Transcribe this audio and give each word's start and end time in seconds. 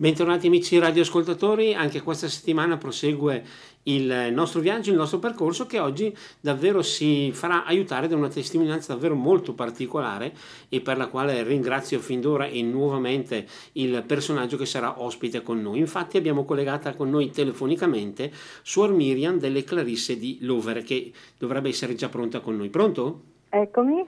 Bentornati 0.00 0.46
amici 0.46 0.78
radioascoltatori, 0.78 1.74
anche 1.74 2.00
questa 2.00 2.26
settimana 2.26 2.78
prosegue 2.78 3.44
il 3.82 4.30
nostro 4.32 4.62
viaggio, 4.62 4.88
il 4.88 4.96
nostro 4.96 5.18
percorso 5.18 5.66
che 5.66 5.78
oggi 5.78 6.16
davvero 6.40 6.80
si 6.80 7.30
farà 7.34 7.66
aiutare 7.66 8.08
da 8.08 8.16
una 8.16 8.30
testimonianza 8.30 8.94
davvero 8.94 9.14
molto 9.14 9.52
particolare 9.52 10.32
e 10.70 10.80
per 10.80 10.96
la 10.96 11.08
quale 11.08 11.42
ringrazio 11.42 11.98
fin 11.98 12.22
d'ora 12.22 12.46
e 12.46 12.62
nuovamente 12.62 13.46
il 13.72 14.02
personaggio 14.06 14.56
che 14.56 14.64
sarà 14.64 15.02
ospite 15.02 15.42
con 15.42 15.60
noi. 15.60 15.80
Infatti 15.80 16.16
abbiamo 16.16 16.46
collegata 16.46 16.94
con 16.94 17.10
noi 17.10 17.30
telefonicamente 17.30 18.32
Suor 18.62 18.92
Miriam 18.92 19.38
delle 19.38 19.64
Clarisse 19.64 20.16
di 20.16 20.38
Lovere 20.40 20.82
che 20.82 21.12
dovrebbe 21.36 21.68
essere 21.68 21.94
già 21.94 22.08
pronta 22.08 22.40
con 22.40 22.56
noi. 22.56 22.70
Pronto? 22.70 23.39
Eccomi. 23.52 24.04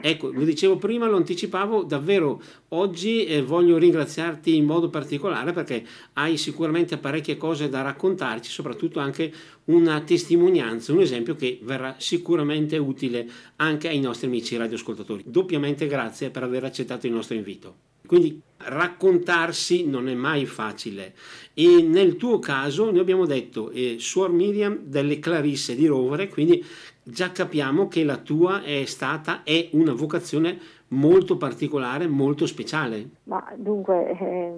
ecco, 0.00 0.30
vi 0.30 0.44
dicevo 0.44 0.76
prima, 0.76 1.06
lo 1.06 1.16
anticipavo, 1.16 1.84
davvero 1.84 2.42
oggi 2.70 3.24
eh, 3.26 3.40
voglio 3.40 3.78
ringraziarti 3.78 4.56
in 4.56 4.64
modo 4.64 4.90
particolare 4.90 5.52
perché 5.52 5.86
hai 6.14 6.36
sicuramente 6.36 6.98
parecchie 6.98 7.36
cose 7.36 7.68
da 7.68 7.82
raccontarci, 7.82 8.50
soprattutto 8.50 8.98
anche 8.98 9.32
una 9.66 10.00
testimonianza, 10.00 10.92
un 10.92 11.00
esempio 11.00 11.36
che 11.36 11.60
verrà 11.62 11.94
sicuramente 11.98 12.76
utile 12.76 13.28
anche 13.56 13.86
ai 13.86 14.00
nostri 14.00 14.26
amici 14.26 14.56
radioascoltatori. 14.56 15.22
Doppiamente 15.26 15.86
grazie 15.86 16.30
per 16.30 16.42
aver 16.42 16.64
accettato 16.64 17.06
il 17.06 17.12
nostro 17.12 17.36
invito. 17.36 17.90
Quindi 18.04 18.40
raccontarsi 18.64 19.86
non 19.86 20.08
è 20.08 20.14
mai 20.14 20.44
facile 20.44 21.14
e 21.54 21.82
nel 21.82 22.16
tuo 22.16 22.38
caso 22.40 22.90
noi 22.90 22.98
abbiamo 22.98 23.26
detto 23.26 23.70
eh, 23.70 23.96
Suor 23.98 24.32
Miriam 24.32 24.78
delle 24.82 25.18
Clarisse 25.18 25.74
di 25.74 25.86
Rovere, 25.86 26.28
quindi 26.28 26.64
già 27.02 27.30
capiamo 27.32 27.88
che 27.88 28.04
la 28.04 28.16
tua 28.16 28.62
è 28.62 28.84
stata, 28.84 29.42
è 29.42 29.68
una 29.72 29.92
vocazione 29.92 30.58
molto 30.88 31.36
particolare, 31.36 32.06
molto 32.06 32.46
speciale. 32.46 33.08
Ma 33.24 33.44
dunque, 33.56 34.18
eh, 34.18 34.52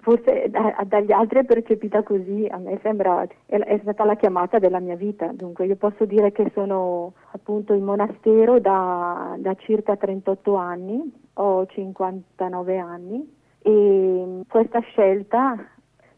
forse 0.00 0.48
da, 0.50 0.84
dagli 0.86 1.12
altri 1.12 1.40
è 1.40 1.44
percepita 1.44 2.02
così, 2.02 2.46
a 2.50 2.58
me 2.58 2.78
sembra, 2.82 3.26
è, 3.46 3.56
è, 3.56 3.78
stata 3.82 4.04
la 4.04 4.16
chiamata 4.16 4.58
della 4.58 4.80
mia 4.80 4.96
vita, 4.96 5.30
dunque 5.32 5.66
io 5.66 5.76
posso 5.76 6.04
dire 6.04 6.32
che 6.32 6.50
sono 6.54 7.14
appunto 7.32 7.72
in 7.72 7.84
monastero 7.84 8.58
da, 8.58 9.36
da 9.38 9.54
circa 9.54 9.96
38 9.96 10.54
anni, 10.54 11.12
ho 11.34 11.66
59 11.66 12.78
anni 12.78 13.38
e 13.62 14.42
questa 14.48 14.80
scelta 14.80 15.56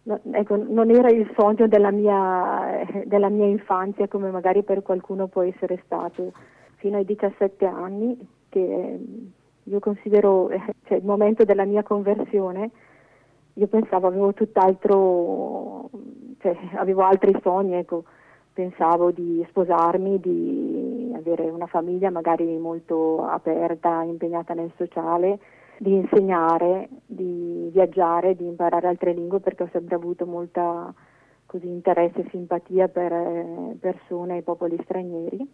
ecco, 0.04 0.56
non 0.56 0.90
era 0.90 1.08
il 1.10 1.30
sogno 1.36 1.66
della 1.68 1.90
mia, 1.90 2.84
della 3.04 3.28
mia 3.28 3.46
infanzia 3.46 4.08
come 4.08 4.30
magari 4.30 4.62
per 4.62 4.82
qualcuno 4.82 5.28
può 5.28 5.42
essere 5.42 5.80
stato 5.84 6.32
fino 6.76 6.96
ai 6.96 7.04
17 7.04 7.64
anni 7.66 8.18
che 8.48 8.98
io 9.62 9.78
considero 9.78 10.48
cioè, 10.84 10.98
il 10.98 11.04
momento 11.04 11.44
della 11.44 11.64
mia 11.64 11.82
conversione 11.82 12.70
io 13.54 13.66
pensavo 13.68 14.06
avevo 14.08 14.32
tutt'altro 14.32 15.90
cioè, 16.38 16.56
avevo 16.74 17.02
altri 17.02 17.38
sogni 17.42 17.74
ecco. 17.74 18.04
Pensavo 18.54 19.10
di 19.12 19.42
sposarmi 19.48 20.20
di 20.20 21.10
avere 21.16 21.48
una 21.48 21.66
famiglia 21.66 22.10
magari 22.10 22.58
molto 22.58 23.24
aperta 23.24 24.02
impegnata 24.02 24.52
nel 24.52 24.70
sociale 24.76 25.38
di 25.82 25.94
insegnare, 25.94 26.88
di 27.04 27.68
viaggiare, 27.72 28.36
di 28.36 28.46
imparare 28.46 28.86
altre 28.86 29.12
lingue 29.12 29.40
perché 29.40 29.64
ho 29.64 29.68
sempre 29.72 29.96
avuto 29.96 30.26
molta 30.26 30.94
così, 31.44 31.66
interesse 31.66 32.20
e 32.20 32.28
simpatia 32.30 32.86
per 32.86 33.12
eh, 33.12 33.76
persone 33.80 34.36
e 34.36 34.42
popoli 34.42 34.78
stranieri. 34.84 35.44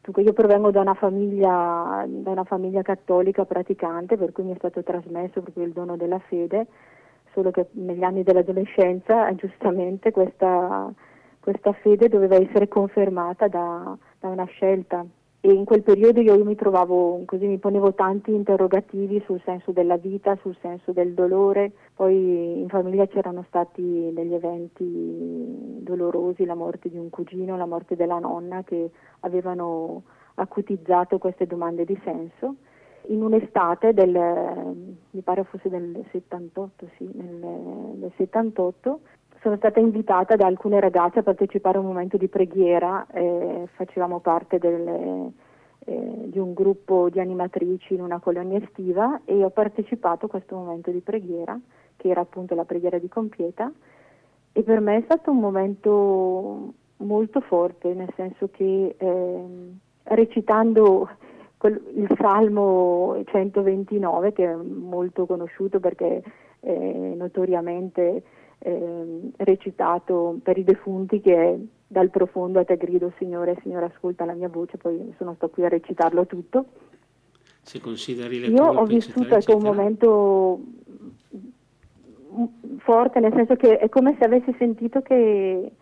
Dunque 0.00 0.22
io 0.22 0.32
provengo 0.32 0.70
da 0.70 0.82
una, 0.82 0.94
famiglia, 0.94 2.04
da 2.06 2.30
una 2.30 2.44
famiglia 2.44 2.82
cattolica 2.82 3.44
praticante 3.44 4.16
per 4.16 4.30
cui 4.30 4.44
mi 4.44 4.52
è 4.52 4.56
stato 4.56 4.84
trasmesso 4.84 5.42
proprio 5.42 5.64
il 5.64 5.72
dono 5.72 5.96
della 5.96 6.20
fede, 6.20 6.68
solo 7.32 7.50
che 7.50 7.66
negli 7.72 8.04
anni 8.04 8.22
dell'adolescenza 8.22 9.34
giustamente 9.34 10.12
questa, 10.12 10.92
questa 11.40 11.72
fede 11.72 12.08
doveva 12.08 12.36
essere 12.36 12.68
confermata 12.68 13.48
da, 13.48 13.98
da 14.20 14.28
una 14.28 14.44
scelta 14.44 15.04
e 15.44 15.50
in 15.50 15.64
quel 15.64 15.82
periodo 15.82 16.20
io 16.20 16.44
mi 16.44 16.54
trovavo 16.54 17.24
così, 17.24 17.48
mi 17.48 17.58
ponevo 17.58 17.94
tanti 17.94 18.32
interrogativi 18.32 19.20
sul 19.26 19.42
senso 19.44 19.72
della 19.72 19.96
vita, 19.96 20.38
sul 20.40 20.56
senso 20.60 20.92
del 20.92 21.14
dolore, 21.14 21.72
poi 21.96 22.60
in 22.60 22.68
famiglia 22.68 23.08
c'erano 23.08 23.44
stati 23.48 24.10
degli 24.12 24.34
eventi 24.34 25.80
dolorosi, 25.82 26.44
la 26.44 26.54
morte 26.54 26.88
di 26.90 26.96
un 26.96 27.10
cugino, 27.10 27.56
la 27.56 27.66
morte 27.66 27.96
della 27.96 28.20
nonna 28.20 28.62
che 28.62 28.88
avevano 29.20 30.04
acutizzato 30.34 31.18
queste 31.18 31.48
domande 31.48 31.84
di 31.84 32.00
senso. 32.04 32.54
In 33.08 33.24
un'estate 33.24 33.92
del, 33.94 34.12
mi 35.10 35.20
pare 35.22 35.42
fosse 35.42 35.68
del 35.68 36.04
78, 36.12 36.88
sì, 36.96 37.10
nel, 37.14 37.96
del 37.96 38.12
78, 38.16 39.00
sono 39.42 39.56
stata 39.56 39.80
invitata 39.80 40.36
da 40.36 40.46
alcune 40.46 40.78
ragazze 40.78 41.18
a 41.18 41.22
partecipare 41.24 41.76
a 41.76 41.80
un 41.80 41.88
momento 41.88 42.16
di 42.16 42.28
preghiera, 42.28 43.04
eh, 43.12 43.68
facevamo 43.74 44.20
parte 44.20 44.58
delle, 44.58 45.32
eh, 45.84 46.22
di 46.26 46.38
un 46.38 46.54
gruppo 46.54 47.10
di 47.10 47.18
animatrici 47.18 47.94
in 47.94 48.02
una 48.02 48.20
colonia 48.20 48.58
estiva 48.58 49.20
e 49.24 49.42
ho 49.42 49.50
partecipato 49.50 50.26
a 50.26 50.28
questo 50.28 50.54
momento 50.54 50.92
di 50.92 51.00
preghiera, 51.00 51.58
che 51.96 52.08
era 52.08 52.20
appunto 52.20 52.54
la 52.54 52.64
preghiera 52.64 52.98
di 52.98 53.08
compieta, 53.08 53.70
e 54.52 54.62
per 54.62 54.78
me 54.80 54.98
è 54.98 55.02
stato 55.02 55.32
un 55.32 55.40
momento 55.40 56.74
molto 56.98 57.40
forte, 57.40 57.94
nel 57.94 58.12
senso 58.14 58.48
che 58.48 58.94
eh, 58.96 59.44
recitando 60.04 61.08
il 61.94 62.08
Salmo 62.16 63.20
129, 63.26 64.32
che 64.32 64.44
è 64.44 64.54
molto 64.54 65.26
conosciuto 65.26 65.80
perché 65.80 66.22
eh, 66.60 67.14
notoriamente 67.16 68.22
eh, 68.64 69.30
recitato 69.38 70.38
per 70.42 70.56
i 70.56 70.64
defunti 70.64 71.20
che 71.20 71.36
è 71.36 71.58
dal 71.86 72.10
profondo 72.10 72.60
a 72.60 72.64
te 72.64 72.76
grido 72.76 73.12
Signore, 73.18 73.58
Signore 73.62 73.86
ascolta 73.86 74.24
la 74.24 74.34
mia 74.34 74.48
voce, 74.48 74.78
poi 74.78 75.14
non 75.18 75.34
sto 75.34 75.48
qui 75.48 75.64
a 75.64 75.68
recitarlo 75.68 76.26
tutto. 76.26 76.64
Se 77.60 77.80
consideri 77.80 78.40
le 78.40 78.46
Io 78.46 78.64
ho 78.64 78.84
vissuto 78.84 79.36
ecco, 79.36 79.56
un 79.56 79.62
momento 79.62 80.60
forte, 82.78 83.20
nel 83.20 83.32
senso 83.34 83.56
che 83.56 83.78
è 83.78 83.88
come 83.88 84.16
se 84.18 84.24
avessi 84.24 84.54
sentito 84.58 85.02
che, 85.02 85.72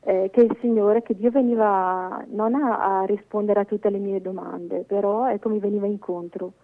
eh, 0.00 0.30
che 0.32 0.40
il 0.40 0.56
Signore, 0.60 1.02
che 1.02 1.14
Dio 1.14 1.30
veniva 1.30 2.24
non 2.30 2.54
a, 2.54 3.00
a, 3.00 3.04
rispondere 3.04 3.60
a 3.60 3.64
tutte 3.64 3.90
le 3.90 3.98
mie 3.98 4.20
domande, 4.20 4.84
però 4.86 5.30
ecco 5.30 5.48
mi 5.48 5.60
veniva 5.60 5.86
incontro 5.86 6.54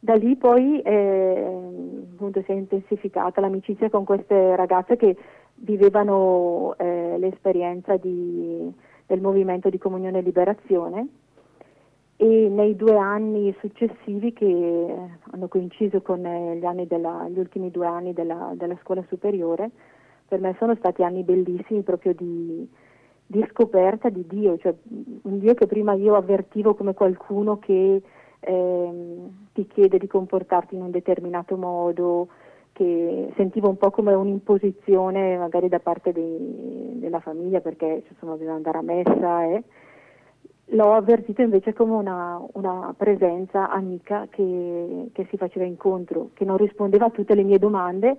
da 0.00 0.14
lì 0.14 0.36
poi 0.36 0.80
eh, 0.80 1.58
si 2.18 2.52
è 2.52 2.54
intensificata 2.54 3.40
l'amicizia 3.40 3.90
con 3.90 4.04
queste 4.04 4.54
ragazze 4.56 4.96
che 4.96 5.16
vivevano 5.54 6.74
eh, 6.78 7.16
l'esperienza 7.18 7.96
di, 7.96 8.72
del 9.06 9.20
movimento 9.20 9.68
di 9.68 9.78
comunione 9.78 10.18
e 10.18 10.22
liberazione. 10.22 11.08
E 12.20 12.48
nei 12.48 12.74
due 12.74 12.96
anni 12.96 13.54
successivi 13.60 14.32
che 14.32 14.94
hanno 15.30 15.46
coinciso 15.46 16.00
con 16.02 16.24
eh, 16.26 16.56
gli, 16.56 16.86
della, 16.86 17.28
gli, 17.28 17.38
ultimi 17.38 17.70
due 17.70 17.86
anni 17.86 18.12
della, 18.12 18.52
della, 18.56 18.76
scuola 18.82 19.04
superiore, 19.06 19.70
per 20.26 20.40
me 20.40 20.54
sono 20.58 20.74
stati 20.74 21.04
anni 21.04 21.22
bellissimi 21.22 21.82
proprio 21.82 22.14
di, 22.14 22.68
di 23.24 23.46
scoperta 23.50 24.08
di 24.08 24.26
Dio, 24.26 24.58
cioè 24.58 24.74
un 25.22 25.38
Dio 25.38 25.54
che 25.54 25.68
prima 25.68 25.94
io 25.94 26.16
avvertivo 26.16 26.74
come 26.74 26.92
qualcuno 26.92 27.60
che 27.60 28.02
ehm, 28.40 29.48
ti 29.52 29.66
chiede 29.66 29.98
di 29.98 30.06
comportarti 30.06 30.74
in 30.74 30.82
un 30.82 30.90
determinato 30.90 31.56
modo, 31.56 32.28
che 32.72 33.32
sentivo 33.34 33.68
un 33.68 33.76
po' 33.76 33.90
come 33.90 34.14
un'imposizione 34.14 35.36
magari 35.36 35.68
da 35.68 35.80
parte 35.80 36.12
dei, 36.12 36.98
della 37.00 37.18
famiglia 37.18 37.60
perché 37.60 38.04
insomma, 38.08 38.34
bisogna 38.34 38.54
andare 38.54 38.78
a 38.78 38.82
messa 38.82 39.44
e 39.44 39.64
l'ho 40.66 40.92
avvertito 40.92 41.42
invece 41.42 41.72
come 41.72 41.94
una, 41.94 42.40
una 42.52 42.94
presenza 42.96 43.68
amica 43.70 44.28
che, 44.30 45.10
che, 45.12 45.26
si 45.28 45.36
faceva 45.36 45.64
incontro, 45.64 46.30
che 46.34 46.44
non 46.44 46.56
rispondeva 46.56 47.06
a 47.06 47.10
tutte 47.10 47.34
le 47.34 47.42
mie 47.42 47.58
domande 47.58 48.18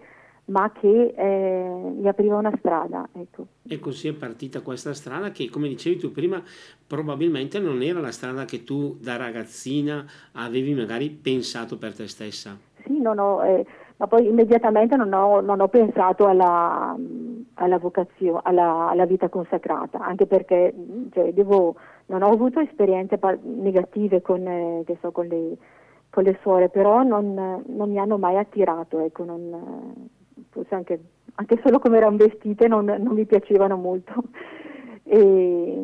ma 0.50 0.72
che 0.72 1.14
eh, 1.16 1.92
mi 1.96 2.08
apriva 2.08 2.38
una 2.38 2.54
strada. 2.58 3.08
Ecco. 3.14 3.48
E 3.68 3.80
così 3.80 4.08
è 4.08 4.14
partita 4.14 4.62
questa 4.62 4.94
strada 4.94 5.32
che, 5.32 5.50
come 5.50 5.68
dicevi 5.68 5.98
tu 5.98 6.12
prima, 6.12 6.42
probabilmente 6.86 7.60
non 7.60 7.82
era 7.82 8.00
la 8.00 8.12
strada 8.12 8.46
che 8.46 8.64
tu 8.64 8.98
da 9.00 9.16
ragazzina 9.16 10.06
avevi 10.34 10.74
magari 10.74 11.10
pensato 11.10 11.78
per 11.78 11.96
te 11.96 12.08
stessa. 12.08 12.58
Sì, 12.84 13.00
non 13.00 13.20
ho, 13.20 13.44
eh, 13.44 13.66
ma 13.98 14.08
poi 14.08 14.28
immediatamente 14.28 14.96
non 14.96 15.14
ho, 15.14 15.42
non 15.42 15.60
ho 15.60 15.68
pensato 15.68 16.26
alla, 16.28 16.96
alla 17.56 17.78
vocazione, 17.78 18.40
alla, 18.44 18.90
alla, 18.90 19.06
vita 19.06 19.28
consacrata, 19.30 20.00
anche 20.00 20.26
perché 20.26 20.74
cioè, 21.12 21.34
devo, 21.34 21.76
non 22.08 22.22
ho 22.22 22.32
avuto 22.32 22.60
esperienze 22.60 23.20
negative 23.44 24.22
con, 24.22 24.48
eh, 24.48 24.98
so, 25.02 25.12
con, 25.12 25.28
le, 25.28 25.58
con 26.10 26.24
le, 26.24 26.38
suore, 26.42 26.70
però 26.70 27.04
non, 27.04 27.34
non, 27.68 27.90
mi 27.90 28.00
hanno 28.00 28.18
mai 28.18 28.38
attirato, 28.38 29.00
ecco, 29.00 29.26
non, 29.26 30.10
forse 30.50 30.76
anche, 30.76 31.00
anche 31.36 31.60
solo 31.64 31.80
come 31.80 31.98
erano 31.98 32.18
vestite 32.18 32.68
non, 32.68 32.86
non 32.86 33.14
mi 33.14 33.26
piacevano 33.26 33.78
molto. 33.78 34.14
E, 35.12 35.76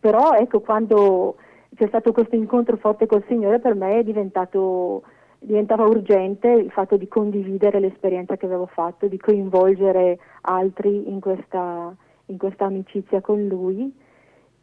però 0.00 0.32
ecco, 0.32 0.58
quando 0.58 1.36
c'è 1.76 1.86
stato 1.86 2.10
questo 2.10 2.34
incontro 2.34 2.76
forte 2.76 3.06
col 3.06 3.22
Signore 3.28 3.60
per 3.60 3.76
me 3.76 4.00
è 4.00 4.02
diventato 4.02 5.04
diventava 5.38 5.84
urgente 5.84 6.48
il 6.48 6.70
fatto 6.70 6.96
di 6.96 7.06
condividere 7.08 7.78
l'esperienza 7.78 8.36
che 8.36 8.46
avevo 8.46 8.66
fatto, 8.66 9.06
di 9.06 9.18
coinvolgere 9.18 10.18
altri 10.42 11.08
in 11.08 11.20
questa, 11.20 11.94
in 12.26 12.38
questa 12.38 12.64
amicizia 12.64 13.20
con 13.20 13.46
lui, 13.46 13.94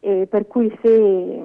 e 0.00 0.26
per 0.28 0.46
cui 0.46 0.76
se 0.82 1.42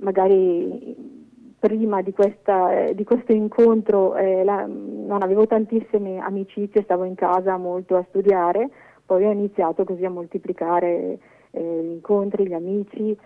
magari 0.00 1.21
prima 1.62 2.02
di, 2.02 2.12
questa, 2.12 2.90
di 2.92 3.04
questo 3.04 3.30
incontro 3.30 4.16
eh, 4.16 4.42
la, 4.42 4.66
non 4.66 5.22
avevo 5.22 5.46
tantissime 5.46 6.18
amicizie, 6.18 6.82
stavo 6.82 7.04
in 7.04 7.14
casa 7.14 7.56
molto 7.56 7.94
a 7.94 8.04
studiare, 8.08 8.68
poi 9.06 9.26
ho 9.26 9.30
iniziato 9.30 9.84
così 9.84 10.04
a 10.04 10.10
moltiplicare 10.10 11.18
eh, 11.52 11.80
gli 11.84 11.92
incontri, 11.92 12.48
gli 12.48 12.52
amici, 12.52 13.16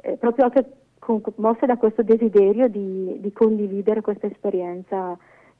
eh, 0.00 0.16
proprio 0.16 0.46
anche 0.46 0.72
mosse 1.36 1.66
da 1.66 1.76
questo 1.76 2.02
desiderio 2.02 2.66
di, 2.66 3.16
di, 3.20 3.32
condividere 3.32 4.00
questa 4.00 4.26
esperienza 4.26 5.16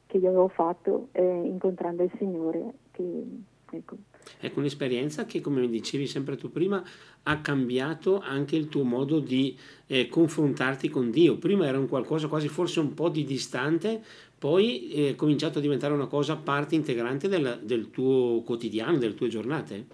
che 0.06 0.16
io 0.16 0.28
avevo 0.31 0.48
fatto 0.48 1.10
eh, 1.12 1.22
incontrando 1.22 2.02
il 2.02 2.10
Signore. 2.19 2.64
Che, 2.90 3.26
ecco. 3.70 3.96
Ecco 4.41 4.59
un'esperienza 4.61 5.25
che, 5.25 5.41
come 5.41 5.61
mi 5.61 5.69
dicevi 5.69 6.06
sempre 6.06 6.37
tu 6.37 6.50
prima, 6.50 6.82
ha 7.25 7.41
cambiato 7.41 8.21
anche 8.21 8.56
il 8.56 8.69
tuo 8.69 8.85
modo 8.85 9.19
di 9.19 9.56
eh, 9.87 10.09
confrontarti 10.09 10.88
con 10.88 11.11
Dio. 11.11 11.37
Prima 11.37 11.67
era 11.67 11.79
un 11.79 11.88
qualcosa 11.88 12.29
quasi 12.29 12.49
forse 12.49 12.81
un 12.81 12.94
po' 12.94 13.09
di 13.09 13.25
distante, 13.25 14.03
poi 14.38 15.09
è 15.09 15.15
cominciato 15.15 15.59
a 15.59 15.62
diventare 15.62 15.94
una 15.94 16.06
cosa 16.06 16.37
parte 16.37 16.75
integrante 16.75 17.29
del, 17.29 17.61
del 17.62 17.91
tuo 17.91 18.43
quotidiano, 18.43 18.99
delle 18.99 19.15
tue 19.15 19.29
giornate. 19.29 19.87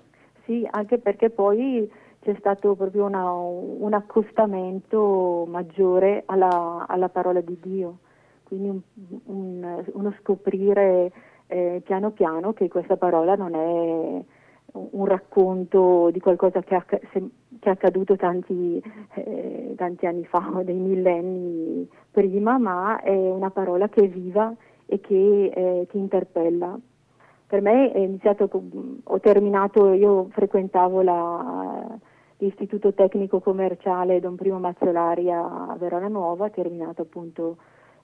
Sì, 0.45 0.67
anche 0.69 0.99
perché 0.99 1.31
poi 1.31 1.89
c'è 2.21 2.35
stato 2.39 2.75
proprio 2.75 3.07
una, 3.07 3.31
un 3.31 3.93
accostamento 3.95 5.47
maggiore 5.49 6.25
alla, 6.27 6.85
alla, 6.89 7.09
parola 7.09 7.41
di 7.41 7.57
Dio, 7.61 7.99
quindi 8.43 8.69
un, 8.69 8.81
un, 9.25 9.85
uno 9.93 10.15
scoprire 10.21 11.13
eh, 11.51 11.83
piano 11.85 12.11
piano 12.13 12.53
che 12.53 12.69
questa 12.69 12.97
parola 12.97 13.35
non 13.35 13.55
è 13.55 14.25
un 14.73 15.05
racconto 15.05 16.11
di 16.13 16.21
qualcosa 16.21 16.63
che, 16.63 16.77
è, 16.77 16.85
che 16.85 17.29
è 17.59 17.71
accaduto 17.71 18.17
tanti, 18.17 18.83
eh, 19.15 19.75
tanti 19.77 20.07
anni 20.07 20.25
fa, 20.25 20.63
dei 20.65 20.79
millenni 20.79 21.89
prima, 22.11 22.59
ma 22.59 23.01
è 23.01 23.15
una 23.15 23.51
parola 23.51 23.89
che 23.89 24.03
è 24.03 24.09
viva 24.09 24.55
e 24.87 25.01
che, 25.01 25.53
eh, 25.55 25.87
che 25.89 25.99
interpella. 25.99 26.79
Per 27.47 27.61
me 27.61 27.91
è 27.93 27.99
iniziato, 27.99 28.49
ho 29.03 29.21
terminato, 29.21 29.93
io 29.93 30.29
frequentavo 30.31 31.03
la, 31.03 31.99
l'Istituto 32.37 32.93
Tecnico 32.95 33.41
Commerciale 33.41 34.21
Don 34.21 34.37
Primo 34.37 34.61
Mazzolari 34.61 35.33
a 35.33 35.77
Verona 35.79 36.07
Nuova, 36.07 36.47
ho 36.47 36.51
terminato 36.51 37.03
appunto 37.03 37.57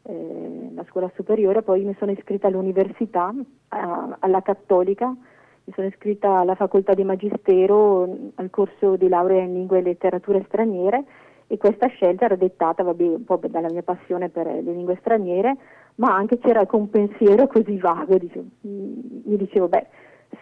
eh, 0.06 0.70
la 0.75 0.85
scuola 0.88 1.11
superiore, 1.14 1.62
poi 1.62 1.85
mi 1.85 1.94
sono 1.99 2.11
iscritta 2.11 2.47
all'università, 2.47 3.32
a, 3.69 4.17
alla 4.20 4.43
Cattolica, 4.43 5.06
mi 5.08 5.73
sono 5.75 5.87
iscritta 5.88 6.38
alla 6.38 6.55
facoltà 6.55 6.94
di 6.94 7.03
Magistero 7.03 8.08
al 8.37 8.50
corso 8.50 8.97
di 8.97 9.08
laurea 9.08 9.43
in 9.43 9.53
lingue 9.53 9.79
e 9.79 9.82
letterature 9.82 10.44
straniere 10.47 11.05
e 11.49 11.58
questa 11.58 11.88
scelta 11.88 12.25
era 12.25 12.37
dettata 12.37 12.82
vabbè, 12.82 13.03
un 13.03 13.25
po' 13.25 13.41
dalla 13.49 13.70
mia 13.70 13.82
passione 13.82 14.29
per 14.29 14.47
le 14.47 14.61
lingue 14.61 14.97
straniere, 15.00 15.56
ma 15.97 16.14
anche 16.14 16.38
c'era 16.38 16.61
anche 16.61 16.76
un 16.76 16.91
pensiero 16.91 17.47
così 17.47 17.76
vago, 17.79 18.17
dicevo, 18.19 18.47
mi 18.61 19.37
dicevo 19.37 19.69
beh, 19.69 19.87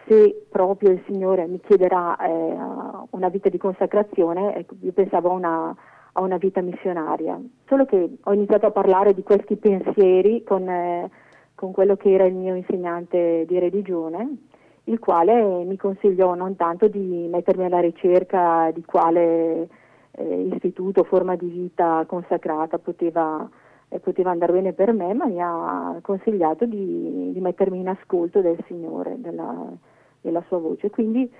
se 0.07 0.47
proprio 0.51 0.91
il 0.91 1.03
Signore 1.07 1.47
mi 1.47 1.61
chiederà 1.61 2.17
eh, 2.17 2.57
una 3.11 3.29
vita 3.29 3.49
di 3.49 3.59
consacrazione, 3.59 4.57
ecco, 4.57 4.75
io 4.81 4.93
pensavo 4.93 5.31
a 5.31 5.33
una, 5.33 5.77
a 6.15 6.21
una, 6.21 6.37
vita 6.37 6.61
missionaria. 6.61 7.41
Solo 7.67 7.85
che 7.87 8.17
ho 8.23 8.33
iniziato 8.33 8.67
a 8.67 8.71
parlare 8.71 9.15
di 9.15 9.23
questi 9.23 9.57
pensieri 9.57 10.43
con, 10.43 10.69
eh, 10.69 11.11
con 11.55 11.73
quello 11.73 11.97
che 11.97 12.13
era 12.13 12.25
il 12.25 12.35
mio 12.35 12.55
insegnante 12.55 13.45
di 13.47 13.59
religione, 13.59 14.37
il 14.85 14.99
quale 14.99 15.65
mi 15.65 15.77
consigliò 15.77 16.35
non 16.35 16.57
tanto 16.57 16.89
di 16.89 17.27
mettermi 17.31 17.65
alla 17.65 17.81
ricerca 17.81 18.71
di 18.73 18.85
quale 18.85 19.69
eh, 20.11 20.51
istituto, 20.53 21.05
forma 21.05 21.37
di 21.37 21.49
vita 21.49 22.05
consacrata 22.07 22.79
poteva 22.79 23.49
eh, 23.89 24.01
poteva 24.01 24.31
andare 24.31 24.53
bene 24.53 24.73
per 24.73 24.93
me, 24.93 25.15
ma 25.15 25.27
mi 25.27 25.41
ha 25.41 25.99
consigliato 26.03 26.67
di, 26.67 27.31
di 27.33 27.41
mettermi 27.41 27.79
in 27.79 27.89
ascolto 27.89 28.41
del 28.41 28.59
Signore, 28.67 29.15
della, 29.19 29.69
della 30.21 30.43
sua 30.49 30.59
voce. 30.59 30.91
Quindi 30.91 31.31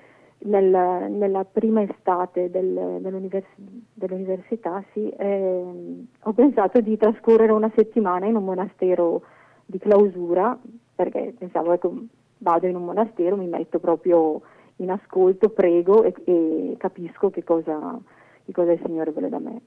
nel, 0.45 1.11
nella 1.11 1.45
prima 1.45 1.83
estate 1.83 2.51
del, 2.51 2.99
dell'univers, 3.01 3.47
dell'università 3.57 4.83
sì, 4.93 5.09
eh, 5.09 6.05
ho 6.23 6.33
pensato 6.33 6.81
di 6.81 6.97
trascorrere 6.97 7.53
una 7.53 7.71
settimana 7.75 8.27
in 8.27 8.37
un 8.37 8.45
monastero 8.45 9.23
di 9.65 9.79
clausura, 9.79 10.59
perché 10.95 11.35
pensavo, 11.39 11.73
ecco, 11.73 11.95
vado 12.39 12.67
in 12.67 12.77
un 12.77 12.85
monastero, 12.85 13.37
mi 13.37 13.49
metto 13.49 13.79
proprio 13.79 14.43
in 14.77 14.91
ascolto, 14.91 15.49
prego 15.51 16.03
e, 16.03 16.15
e 16.25 16.75
capisco 16.79 17.31
che 17.31 17.43
cosa, 17.43 17.99
che 18.45 18.53
cosa 18.53 18.73
il 18.73 18.81
Signore 18.85 19.13
vuole 19.13 19.29
da 19.29 19.39
me. 19.39 19.61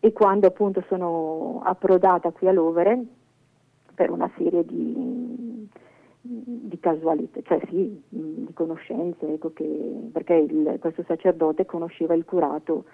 E 0.00 0.12
quando 0.12 0.48
appunto 0.48 0.82
sono 0.88 1.60
approdata 1.64 2.30
qui 2.30 2.48
a 2.48 2.52
Lovere 2.52 3.02
per 3.94 4.10
una 4.10 4.30
serie 4.36 4.64
di, 4.64 5.68
di 6.26 6.78
casualità, 6.80 7.40
cioè 7.42 7.60
sì, 7.68 8.02
di 8.08 8.52
conoscenze, 8.54 9.34
ecco 9.34 9.52
che, 9.52 10.08
perché 10.10 10.34
il, 10.34 10.78
questo 10.80 11.04
sacerdote 11.06 11.66
conosceva 11.66 12.14
il 12.14 12.24
curato 12.24 12.84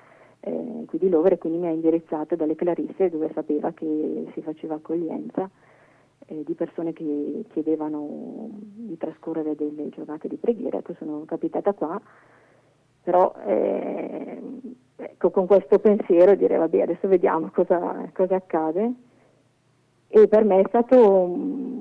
eh, 0.40 0.84
qui 0.86 0.98
di 0.98 1.08
Lovere, 1.08 1.38
quindi 1.38 1.58
mi 1.58 1.68
ha 1.68 1.70
indirizzato 1.70 2.34
dalle 2.34 2.56
Clarisse 2.56 3.08
dove 3.08 3.30
sapeva 3.32 3.72
che 3.72 4.26
si 4.34 4.40
faceva 4.42 4.74
accoglienza 4.74 5.48
eh, 6.26 6.42
di 6.44 6.54
persone 6.54 6.92
che 6.92 7.44
chiedevano 7.52 8.48
di 8.50 8.96
trascorrere 8.96 9.54
delle 9.54 9.90
giornate 9.90 10.26
di 10.26 10.36
preghiera, 10.36 10.78
ecco 10.78 10.94
sono 10.94 11.22
capitata 11.24 11.72
qua, 11.72 12.00
però 13.02 13.32
eh, 13.46 14.42
ecco, 14.96 15.30
con 15.30 15.46
questo 15.46 15.78
pensiero 15.78 16.34
dire 16.34 16.56
vabbè 16.56 16.80
adesso 16.80 17.06
vediamo 17.06 17.48
cosa, 17.52 18.10
cosa 18.12 18.34
accade. 18.34 18.92
E 20.12 20.26
per 20.26 20.42
me 20.42 20.58
è 20.58 20.64
stato 20.66 21.79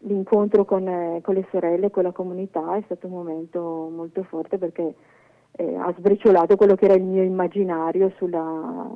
l'incontro 0.00 0.64
con, 0.64 0.86
eh, 0.88 1.20
con, 1.22 1.34
le 1.34 1.46
sorelle, 1.50 1.90
con 1.90 2.04
la 2.04 2.12
comunità, 2.12 2.76
è 2.76 2.82
stato 2.84 3.06
un 3.06 3.12
momento 3.14 3.90
molto 3.94 4.22
forte 4.24 4.58
perché 4.58 4.94
eh, 5.52 5.76
ha 5.76 5.92
sbriciolato 5.96 6.56
quello 6.56 6.74
che 6.74 6.86
era 6.86 6.94
il 6.94 7.02
mio 7.02 7.22
immaginario 7.22 8.12
sulla, 8.16 8.88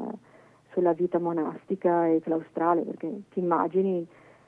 sulla 0.73 0.93
vita 0.93 1.19
monastica 1.19 2.06
e 2.06 2.21
claustrale, 2.21 2.83
perché 2.83 3.23
ti 3.31 3.41
immagini 3.41 4.06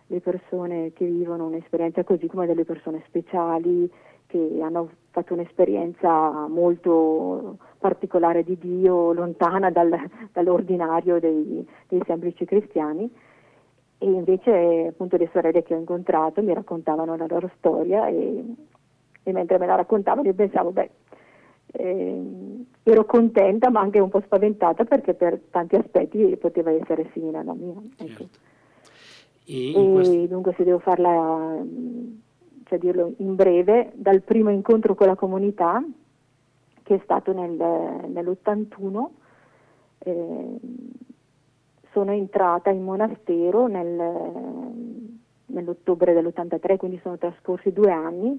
le 0.09 0.21
persone 0.21 0.93
che 0.93 1.05
vivono 1.05 1.47
un'esperienza 1.47 2.05
così 2.05 2.27
come 2.29 2.47
delle 2.47 2.65
persone 2.65 3.03
speciali, 3.07 3.91
che 4.27 4.59
hanno 4.61 4.91
fatto 5.11 5.35
un'esperienza 5.35 6.47
molto 6.49 7.59
particolare 7.79 8.43
di 8.43 8.59
Dio, 8.59 9.13
lontana 9.13 9.71
dal, 9.71 9.97
dall'ordinario 10.33 11.19
dei, 11.21 11.67
dei, 11.89 12.03
semplici 12.07 12.45
cristiani. 12.45 13.11
E 13.99 14.07
invece 14.07 14.89
appunto 14.89 15.17
le 15.17 15.29
sorelle 15.33 15.63
che 15.63 15.75
ho 15.75 15.79
incontrato 15.79 16.43
mi 16.43 16.53
raccontavano 16.53 17.17
la 17.17 17.27
loro 17.27 17.51
storia 17.57 18.07
e, 18.09 18.45
e 19.23 19.33
mentre 19.33 19.59
me 19.59 19.67
la 19.67 19.75
raccontavano 19.77 20.27
io 20.27 20.35
pensavo, 20.35 20.71
beh, 20.71 20.91
eh, 21.73 22.23
ero 22.83 23.05
contenta 23.07 23.71
ma 23.71 23.81
anche 23.81 23.99
un 23.99 24.11
po' 24.11 24.21
spaventata 24.21 24.85
perché 24.85 25.15
per 25.15 25.41
tanti 25.51 25.77
aspetti 25.77 26.37
poteva 26.37 26.71
essere 26.71 27.09
simile 27.13 27.39
alla 27.39 27.55
mia. 27.55 27.75
Ecco. 27.97 28.07
Certo. 28.07 28.29
E, 29.47 29.71
e 29.71 29.93
questo... 29.93 30.27
dunque 30.27 30.55
se 30.57 30.65
devo 30.65 30.79
farla 30.81 31.65
cioè 32.67 32.79
dirlo 32.79 33.13
in 33.19 33.35
breve, 33.37 33.93
dal 33.95 34.23
primo 34.23 34.51
incontro 34.51 34.95
con 34.95 35.07
la 35.07 35.15
comunità, 35.15 35.83
che 36.83 36.95
è 36.97 37.01
stato 37.05 37.33
nel, 37.33 37.53
nell'81, 37.53 39.07
eh, 39.99 40.57
sono 41.97 42.13
entrata 42.13 42.69
in 42.69 42.83
monastero 42.85 43.69
nel, 43.69 43.97
nell'ottobre 45.47 46.13
dell'83, 46.13 46.77
quindi 46.77 47.01
sono 47.03 47.17
trascorsi 47.17 47.73
due 47.73 47.91
anni, 47.91 48.39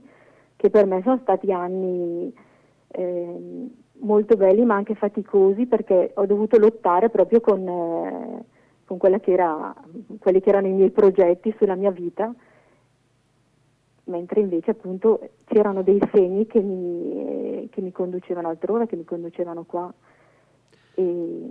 che 0.56 0.70
per 0.70 0.86
me 0.86 1.02
sono 1.02 1.18
stati 1.24 1.52
anni 1.52 2.32
eh, 2.90 3.70
molto 3.94 4.36
belli 4.36 4.64
ma 4.64 4.76
anche 4.76 4.94
faticosi 4.94 5.66
perché 5.66 6.12
ho 6.14 6.28
dovuto 6.28 6.60
lottare 6.60 7.10
proprio 7.10 7.42
con, 7.42 7.68
eh, 7.68 8.44
con 8.86 9.00
che 9.00 9.32
era, 9.32 9.74
quelli 10.20 10.40
che 10.40 10.50
erano 10.50 10.68
i 10.68 10.74
miei 10.74 10.92
progetti 10.92 11.52
sulla 11.58 11.74
mia 11.74 11.90
vita 11.90 12.32
mentre 14.04 14.40
invece 14.40 14.72
appunto 14.72 15.32
c'erano 15.46 15.82
dei 15.82 16.00
segni 16.12 16.46
che 16.46 16.60
mi, 16.60 17.68
che 17.72 17.82
mi 17.82 17.92
conducevano 17.92 18.50
altrove, 18.50 18.86
che 18.86 18.96
mi 18.96 19.04
conducevano 19.04 19.64
qua. 19.64 19.92
E, 20.94 21.46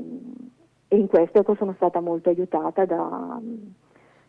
e 0.96 0.98
in 0.98 1.06
questo 1.08 1.38
ecco, 1.38 1.54
sono 1.56 1.74
stata 1.76 2.00
molto 2.00 2.30
aiutata 2.30 2.86
da, 2.86 3.38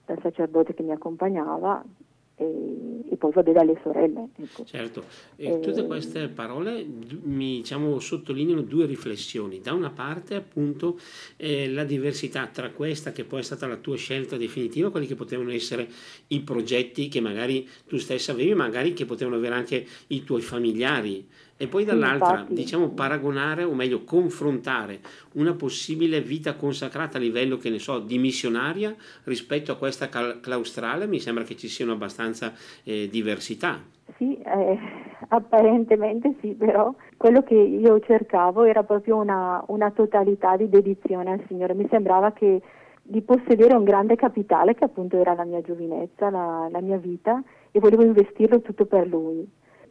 dal 0.05 0.19
sacerdote 0.21 0.74
che 0.74 0.83
mi 0.83 0.91
accompagnava 0.91 1.81
e, 2.36 3.03
e 3.09 3.15
poi 3.15 3.31
vabbè 3.31 3.53
dalle 3.53 3.79
sorelle. 3.81 4.27
Ecco. 4.36 4.65
Certo, 4.65 5.03
e 5.38 5.62
tutte 5.62 5.86
queste 5.86 6.27
parole 6.27 6.86
mi 7.24 7.57
diciamo, 7.57 8.00
sottolineano 8.00 8.62
due 8.62 8.86
riflessioni. 8.86 9.62
Da 9.62 9.71
una 9.71 9.91
parte 9.91 10.36
appunto 10.36 11.00
eh, 11.38 11.69
la 11.71 11.86
diversità 11.86 12.47
tra 12.47 12.69
questa 12.71 13.13
che 13.13 13.24
poi 13.24 13.39
è 13.39 13.43
stata 13.43 13.65
la 13.65 13.77
tua 13.77 13.95
scelta 13.95 14.36
definitiva, 14.36 14.91
quelli 14.91 15.07
che 15.07 15.15
potevano 15.15 15.51
essere 15.51 15.88
i 16.27 16.41
progetti 16.41 17.07
che 17.07 17.21
magari 17.21 17.65
tu 17.88 17.97
stessa 17.97 18.33
avevi, 18.33 18.53
magari 18.53 18.91
che 18.91 19.05
potevano 19.05 19.38
avere 19.38 19.55
anche 19.55 19.86
i 20.07 20.24
tuoi 20.25 20.41
familiari 20.41 21.25
e 21.57 21.67
poi 21.67 21.83
dall'altra, 21.83 22.45
sì, 22.47 22.53
diciamo, 22.53 22.89
paragonare 22.89 23.63
o 23.63 23.73
meglio 23.73 24.03
confrontare 24.03 24.99
una 25.33 25.53
possibile 25.53 26.21
vita 26.21 26.55
consacrata 26.55 27.17
a 27.17 27.21
livello, 27.21 27.57
che 27.57 27.71
ne 27.71 27.79
so, 27.79 27.99
di 27.99 28.19
missionaria 28.19 28.95
rispetto 29.23 29.71
a 29.71 29.75
questa 29.75 30.07
claustrale, 30.07 31.07
mi 31.07 31.19
sembra 31.19 31.43
che 31.43 31.57
ci 31.57 31.67
siano 31.67 31.93
abbastanza 31.93 32.53
eh, 32.83 33.09
diversità. 33.09 33.79
Sì, 34.17 34.37
eh, 34.37 34.79
apparentemente 35.29 36.35
sì, 36.41 36.49
però 36.49 36.93
quello 37.17 37.41
che 37.41 37.55
io 37.55 37.99
cercavo 38.01 38.63
era 38.63 38.83
proprio 38.83 39.17
una, 39.17 39.63
una 39.67 39.89
totalità 39.91 40.55
di 40.55 40.69
dedizione 40.69 41.31
al 41.31 41.43
Signore. 41.47 41.73
Mi 41.73 41.87
sembrava 41.89 42.31
che 42.31 42.61
di 43.01 43.21
possedere 43.21 43.73
un 43.73 43.83
grande 43.83 44.15
capitale, 44.15 44.75
che 44.75 44.83
appunto 44.83 45.17
era 45.17 45.33
la 45.33 45.43
mia 45.43 45.61
giovinezza, 45.61 46.29
la, 46.29 46.67
la 46.69 46.81
mia 46.81 46.97
vita, 46.97 47.41
e 47.71 47.79
volevo 47.79 48.03
investirlo 48.03 48.61
tutto 48.61 48.85
per 48.85 49.07
Lui 49.07 49.47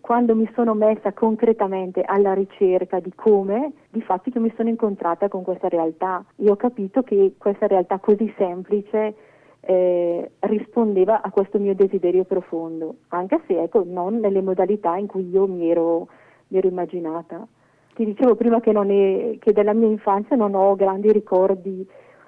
quando 0.06 0.36
mi 0.36 0.48
sono 0.54 0.74
messa 0.74 1.12
concretamente 1.12 2.00
alla 2.02 2.32
ricerca 2.32 3.00
di 3.00 3.12
come, 3.12 3.72
di 3.90 4.00
fatti 4.02 4.30
che 4.30 4.38
mi 4.38 4.52
sono 4.54 4.68
incontrata 4.68 5.26
con 5.26 5.42
questa 5.42 5.68
realtà. 5.68 6.24
Io 6.36 6.52
ho 6.52 6.56
capito 6.56 7.02
che 7.02 7.32
questa 7.36 7.66
realtà 7.66 7.98
così 7.98 8.32
semplice 8.38 9.16
eh, 9.62 10.30
rispondeva 10.38 11.22
a 11.22 11.30
questo 11.30 11.58
mio 11.58 11.74
desiderio 11.74 12.22
profondo, 12.22 12.98
anche 13.08 13.40
se 13.48 13.60
ecco, 13.60 13.82
non 13.84 14.20
nelle 14.20 14.42
modalità 14.42 14.94
in 14.94 15.08
cui 15.08 15.28
io 15.28 15.48
mi 15.48 15.68
ero, 15.68 16.06
mi 16.48 16.58
ero 16.58 16.68
immaginata. 16.68 17.44
Ti 17.92 18.04
dicevo 18.04 18.36
prima 18.36 18.60
che, 18.60 18.70
è, 18.70 19.38
che, 19.40 19.52
della 19.52 19.72
mia 19.72 19.88
infanzia 19.88 20.36
non 20.36 20.54
ho 20.54 20.76
grandi 20.76 21.10
ricordi 21.10 21.84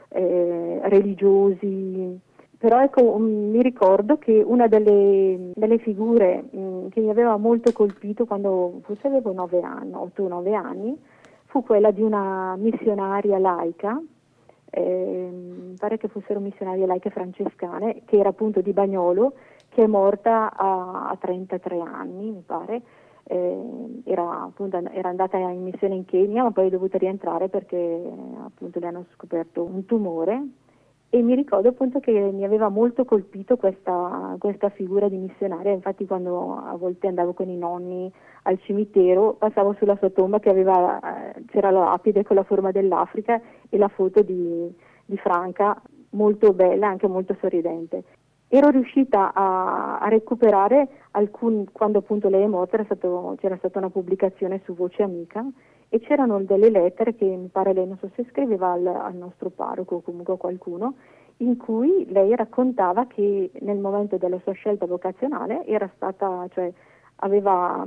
eh, 0.08 0.80
religiosi, 0.82 2.18
però 2.58 2.82
ecco, 2.82 3.02
um, 3.02 3.50
mi 3.50 3.62
ricordo 3.62 4.18
che 4.18 4.42
una 4.44 4.66
delle, 4.66 5.52
delle 5.54 5.78
figure 5.78 6.44
um, 6.50 6.88
che 6.88 7.00
mi 7.00 7.08
aveva 7.08 7.36
molto 7.36 7.70
colpito 7.72 8.26
quando 8.26 8.80
forse 8.82 9.06
avevo 9.06 9.32
9 9.32 9.60
anni, 9.60 9.92
8-9 9.92 10.54
anni, 10.54 11.00
fu 11.44 11.62
quella 11.62 11.92
di 11.92 12.02
una 12.02 12.56
missionaria 12.56 13.38
laica, 13.38 14.02
eh, 14.70 15.30
pare 15.78 15.98
che 15.98 16.08
fossero 16.08 16.40
missionarie 16.40 16.84
laiche 16.84 17.10
francescane, 17.10 18.02
che 18.04 18.18
era 18.18 18.30
appunto 18.30 18.60
di 18.60 18.72
Bagnolo, 18.72 19.34
che 19.68 19.84
è 19.84 19.86
morta 19.86 20.52
a, 20.52 21.10
a 21.10 21.16
33 21.16 21.78
anni, 21.78 22.32
mi 22.32 22.42
pare. 22.44 22.82
Eh, 23.22 24.02
era, 24.04 24.42
appunto, 24.42 24.82
era 24.90 25.08
andata 25.10 25.36
in 25.38 25.62
missione 25.62 25.94
in 25.94 26.04
Kenya, 26.06 26.42
ma 26.42 26.50
poi 26.50 26.66
è 26.66 26.70
dovuta 26.70 26.98
rientrare 26.98 27.48
perché 27.48 28.02
appunto 28.42 28.80
le 28.80 28.86
hanno 28.86 29.04
scoperto 29.14 29.62
un 29.62 29.84
tumore 29.84 30.42
e 31.10 31.22
mi 31.22 31.34
ricordo 31.34 31.68
appunto 31.68 32.00
che 32.00 32.12
mi 32.12 32.44
aveva 32.44 32.68
molto 32.68 33.06
colpito 33.06 33.56
questa, 33.56 34.36
questa, 34.38 34.68
figura 34.68 35.08
di 35.08 35.16
missionaria, 35.16 35.72
infatti 35.72 36.04
quando 36.04 36.56
a 36.56 36.76
volte 36.76 37.06
andavo 37.06 37.32
con 37.32 37.48
i 37.48 37.56
nonni 37.56 38.12
al 38.42 38.60
cimitero 38.60 39.32
passavo 39.32 39.74
sulla 39.78 39.96
sua 39.96 40.10
tomba 40.10 40.38
che 40.38 40.50
aveva, 40.50 41.32
eh, 41.34 41.44
c'era 41.46 41.70
la 41.70 41.80
lapide 41.80 42.24
con 42.24 42.36
la 42.36 42.42
forma 42.42 42.72
dell'Africa 42.72 43.40
e 43.70 43.78
la 43.78 43.88
foto 43.88 44.20
di, 44.20 44.70
di 45.06 45.16
Franca, 45.16 45.80
molto 46.10 46.52
bella, 46.52 46.88
anche 46.88 47.08
molto 47.08 47.34
sorridente. 47.40 48.04
Ero 48.48 48.70
riuscita 48.70 49.32
a, 49.34 49.98
a 49.98 50.08
recuperare 50.08 50.88
alcuni, 51.12 51.66
quando 51.70 51.98
appunto 51.98 52.28
lei 52.30 52.42
è 52.42 52.46
morta 52.46 52.82
stato, 52.84 53.36
c'era 53.38 53.56
stata 53.58 53.78
una 53.78 53.90
pubblicazione 53.90 54.62
su 54.64 54.74
Voce 54.74 55.02
Amica 55.02 55.44
e 55.90 56.00
c'erano 56.00 56.40
delle 56.42 56.70
lettere 56.70 57.14
che 57.14 57.24
mi 57.24 57.48
pare 57.48 57.72
lei 57.72 57.86
non 57.86 57.98
so 57.98 58.10
se 58.14 58.26
scriveva 58.30 58.72
al, 58.72 58.86
al 58.86 59.14
nostro 59.14 59.50
parroco 59.50 59.96
o 59.96 60.00
comunque 60.00 60.34
a 60.34 60.38
qualcuno 60.38 60.94
in 61.38 61.56
cui 61.56 62.06
lei 62.10 62.34
raccontava 62.34 63.06
che 63.06 63.50
nel 63.60 63.78
momento 63.78 64.16
della 64.16 64.38
sua 64.42 64.52
scelta 64.52 64.86
vocazionale 64.86 65.64
era 65.66 65.88
stata, 65.94 66.46
cioè 66.52 66.72
aveva 67.16 67.86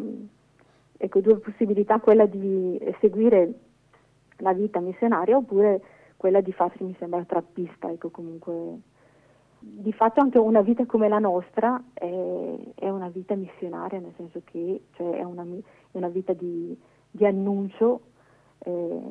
ecco, 0.97 1.19
due 1.19 1.37
possibilità, 1.37 1.99
quella 1.99 2.25
di 2.25 2.79
seguire 2.99 3.53
la 4.37 4.53
vita 4.53 4.79
missionaria 4.79 5.37
oppure 5.37 5.81
quella 6.17 6.41
di 6.41 6.51
farsi, 6.51 6.83
mi 6.83 6.95
sembra, 6.99 7.23
trappista, 7.25 7.91
ecco 7.91 8.09
comunque. 8.09 8.89
Di 9.63 9.93
fatto 9.93 10.21
anche 10.21 10.39
una 10.39 10.61
vita 10.61 10.87
come 10.87 11.07
la 11.07 11.19
nostra 11.19 11.79
è, 11.93 12.55
è 12.73 12.89
una 12.89 13.09
vita 13.09 13.35
missionaria, 13.35 13.99
nel 13.99 14.13
senso 14.17 14.41
che 14.43 14.85
cioè, 14.93 15.17
è, 15.17 15.23
una, 15.23 15.43
è 15.43 15.97
una 15.97 16.07
vita 16.07 16.33
di, 16.33 16.75
di 17.11 17.25
annuncio 17.27 18.01
eh, 18.57 19.01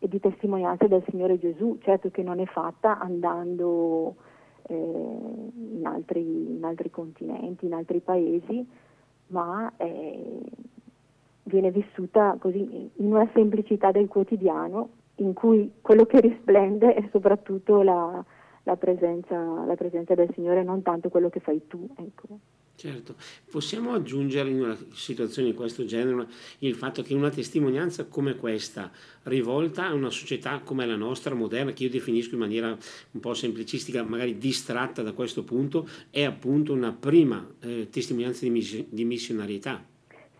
e 0.00 0.08
di 0.08 0.18
testimonianza 0.18 0.88
del 0.88 1.04
Signore 1.08 1.38
Gesù, 1.38 1.78
certo 1.82 2.10
che 2.10 2.24
non 2.24 2.40
è 2.40 2.46
fatta 2.46 2.98
andando 2.98 4.16
eh, 4.62 4.74
in, 4.74 5.82
altri, 5.84 6.56
in, 6.56 6.64
altri, 6.64 6.90
continenti, 6.90 7.66
in 7.66 7.74
altri 7.74 8.00
paesi, 8.00 8.68
ma 9.28 9.72
eh, 9.76 10.40
viene 11.44 11.70
vissuta 11.70 12.36
così 12.40 12.90
in 12.96 13.12
una 13.12 13.28
semplicità 13.32 13.92
del 13.92 14.08
quotidiano 14.08 14.88
in 15.16 15.32
cui 15.32 15.74
quello 15.80 16.06
che 16.06 16.20
risplende 16.20 16.94
è 16.94 17.08
soprattutto 17.10 17.82
la, 17.82 18.24
la, 18.64 18.76
presenza, 18.76 19.36
la 19.64 19.74
presenza, 19.74 20.14
del 20.14 20.30
Signore, 20.34 20.62
non 20.62 20.82
tanto 20.82 21.08
quello 21.08 21.28
che 21.28 21.40
fai 21.40 21.66
tu. 21.66 21.88
Ecco. 21.96 22.38
Certo, 22.74 23.14
possiamo 23.50 23.92
aggiungere 23.92 24.48
in 24.48 24.60
una 24.60 24.76
situazione 24.92 25.50
di 25.50 25.54
questo 25.54 25.84
genere 25.84 26.26
il 26.60 26.74
fatto 26.74 27.02
che 27.02 27.14
una 27.14 27.30
testimonianza 27.30 28.06
come 28.06 28.34
questa, 28.34 28.90
rivolta 29.24 29.86
a 29.86 29.94
una 29.94 30.10
società 30.10 30.60
come 30.64 30.84
la 30.86 30.96
nostra, 30.96 31.34
moderna, 31.34 31.72
che 31.72 31.84
io 31.84 31.90
definisco 31.90 32.34
in 32.34 32.40
maniera 32.40 32.76
un 33.12 33.20
po' 33.20 33.34
semplicistica, 33.34 34.02
magari 34.02 34.36
distratta 34.36 35.02
da 35.02 35.12
questo 35.12 35.44
punto, 35.44 35.86
è 36.10 36.24
appunto 36.24 36.72
una 36.72 36.92
prima 36.98 37.46
eh, 37.60 37.88
testimonianza 37.88 38.44
di, 38.44 38.50
miss- 38.50 38.84
di, 38.88 39.04
missionarietà. 39.04 39.80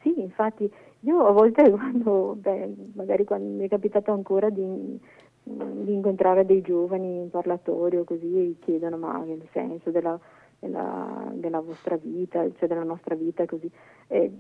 Sì, 0.01 0.13
infatti 0.17 0.69
io 1.01 1.25
a 1.25 1.31
volte 1.31 1.63
quando, 1.71 2.37
beh, 2.41 2.75
magari 2.95 3.25
quando 3.25 3.51
mi 3.51 3.67
è 3.67 3.69
capitato 3.69 4.11
ancora 4.11 4.51
di, 4.51 4.99
di 5.45 5.93
incontrare 5.93 6.47
dei 6.47 6.61
giovani 6.61 7.23
in 7.23 7.31
parlatorio 7.31 8.05
così 8.05 8.57
chiedono 8.61 8.97
ma 8.97 9.25
il 9.27 9.47
senso 9.53 9.91
della 9.91 10.19
della, 10.63 11.29
della, 11.33 11.61
vostra 11.61 11.97
vita, 11.97 12.47
cioè 12.57 12.69
della 12.69 12.85
nostra 12.85 13.17
vita 13.17 13.45
così. 13.47 13.69
Eh, 14.07 14.31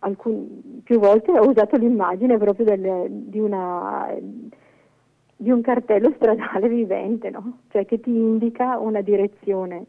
alcun, 0.00 0.82
più 0.82 0.98
volte 0.98 1.30
ho 1.30 1.48
usato 1.48 1.76
l'immagine 1.76 2.36
proprio 2.36 2.64
del, 2.64 3.06
di, 3.08 3.38
una, 3.38 4.12
di, 5.36 5.50
un 5.50 5.60
cartello 5.60 6.12
stradale 6.16 6.68
vivente, 6.68 7.30
no? 7.30 7.60
cioè 7.68 7.86
che 7.86 8.00
ti 8.00 8.10
indica 8.10 8.78
una 8.78 9.02
direzione 9.02 9.86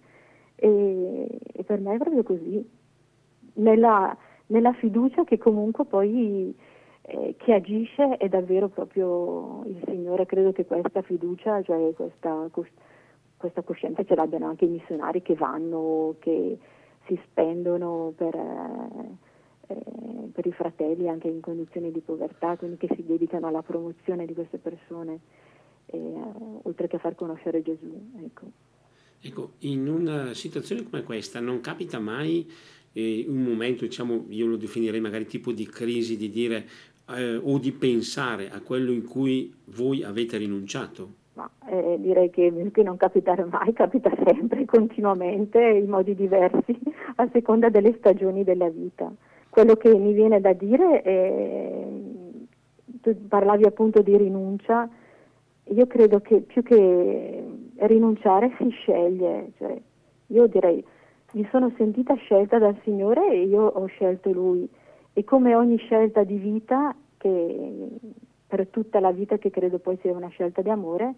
e, 0.56 1.40
e 1.42 1.64
per 1.64 1.80
me 1.80 1.96
è 1.96 1.98
proprio 1.98 2.22
così, 2.22 2.70
nella, 3.56 4.16
nella 4.48 4.74
fiducia 4.74 5.24
che 5.24 5.40
comunque 5.40 5.86
poi 5.86 6.56
eh, 7.04 7.36
chi 7.38 7.52
agisce 7.52 8.18
è 8.18 8.28
davvero 8.28 8.70
proprio 8.70 9.64
il 9.66 9.82
Signore, 9.86 10.26
credo 10.26 10.52
che 10.52 10.66
questa 10.66 11.02
fiducia, 11.02 11.62
cioè 11.62 11.94
questa 11.94 12.50
questa 13.44 13.62
coscienza 13.62 14.06
ce 14.06 14.16
l'abbiano 14.16 14.48
anche 14.48 14.64
i 14.64 14.70
missionari 14.70 15.22
che 15.22 15.36
vanno, 15.36 16.16
che 16.20 16.58
si 17.08 17.20
spendono 17.26 18.14
per, 18.16 18.34
eh, 18.34 19.78
per, 20.32 20.46
i 20.46 20.54
fratelli 20.54 21.10
anche 21.10 21.28
in 21.28 21.42
condizioni 21.42 21.92
di 21.92 22.00
povertà, 22.00 22.56
quindi 22.56 22.78
che 22.78 22.88
si 22.96 23.04
dedicano 23.06 23.48
alla 23.48 23.62
promozione 23.62 24.26
di 24.26 24.34
queste 24.34 24.60
persone, 24.60 25.20
eh, 25.88 26.14
oltre 26.62 26.88
che 26.88 26.96
a 26.96 27.00
far 27.00 27.16
conoscere 27.16 27.62
Gesù. 27.62 27.92
Ecco. 28.24 28.46
ecco. 29.20 29.52
in 29.60 29.90
una 29.90 30.34
situazione 30.34 30.84
come 30.84 31.04
questa 31.04 31.42
non 31.42 31.60
capita 31.60 32.00
mai 32.00 32.50
eh, 32.94 33.26
un 33.28 33.44
momento, 33.44 33.86
diciamo, 33.86 34.26
io 34.30 34.48
lo 34.48 34.56
definirei 34.56 35.02
magari 35.02 35.26
tipo 35.26 35.52
di 35.52 35.66
crisi, 35.66 36.16
di 36.16 36.30
dire 36.30 36.66
eh, 37.10 37.36
o 37.36 37.58
di 37.58 37.72
pensare 37.72 38.50
a 38.50 38.62
quello 38.62 38.92
in 38.92 39.04
cui 39.04 39.54
voi 39.66 40.04
avete 40.04 40.38
rinunciato? 40.38 41.22
Ma 41.34 41.50
eh, 41.68 41.98
direi 42.00 42.30
che, 42.30 42.54
che, 42.72 42.84
non 42.84 42.96
capita 42.98 43.36
mai, 43.50 43.74
capita 43.74 44.12
sempre, 44.24 44.66
continuamente, 44.66 45.60
in 45.60 45.90
modi 45.90 46.14
diversi, 46.14 46.80
a 47.16 47.28
seconda 47.32 47.70
delle 47.70 47.96
stagioni 47.98 48.44
della 48.44 48.70
vita. 48.70 49.12
Quello 49.50 49.76
che 49.76 49.94
mi 49.96 50.14
viene 50.14 50.40
da 50.40 50.54
dire 50.54 51.02
è, 51.02 51.88
tu 53.02 53.28
parlavi 53.28 53.66
appunto 53.66 54.02
di 54.02 54.16
rinuncia, 54.16 54.88
io 55.66 55.88
credo 55.88 56.20
che 56.20 56.42
più 56.42 56.62
che 56.62 57.44
rinunciare 57.78 58.54
si 58.58 58.70
sceglie, 58.70 59.52
cioè, 59.58 59.80
io 60.28 60.48
direi 60.48 60.84
mi 61.34 61.48
sono 61.50 61.72
sentita 61.78 62.14
scelta 62.16 62.58
dal 62.60 62.80
Signore 62.84 63.32
e 63.32 63.44
io 63.46 63.66
ho 63.66 63.86
scelto 63.86 64.32
Lui 64.32 64.70
e 65.14 65.24
come 65.24 65.56
ogni 65.56 65.78
scelta 65.78 66.24
di 66.24 66.38
vita 66.38 66.96
che 67.18 67.88
per 68.48 68.68
tutta 68.68 69.00
la 69.00 69.12
vita 69.12 69.38
che 69.38 69.50
credo 69.50 69.80
poi 69.80 69.98
sia 70.02 70.12
una 70.12 70.28
scelta 70.28 70.62
di 70.62 70.70
amore, 70.70 71.16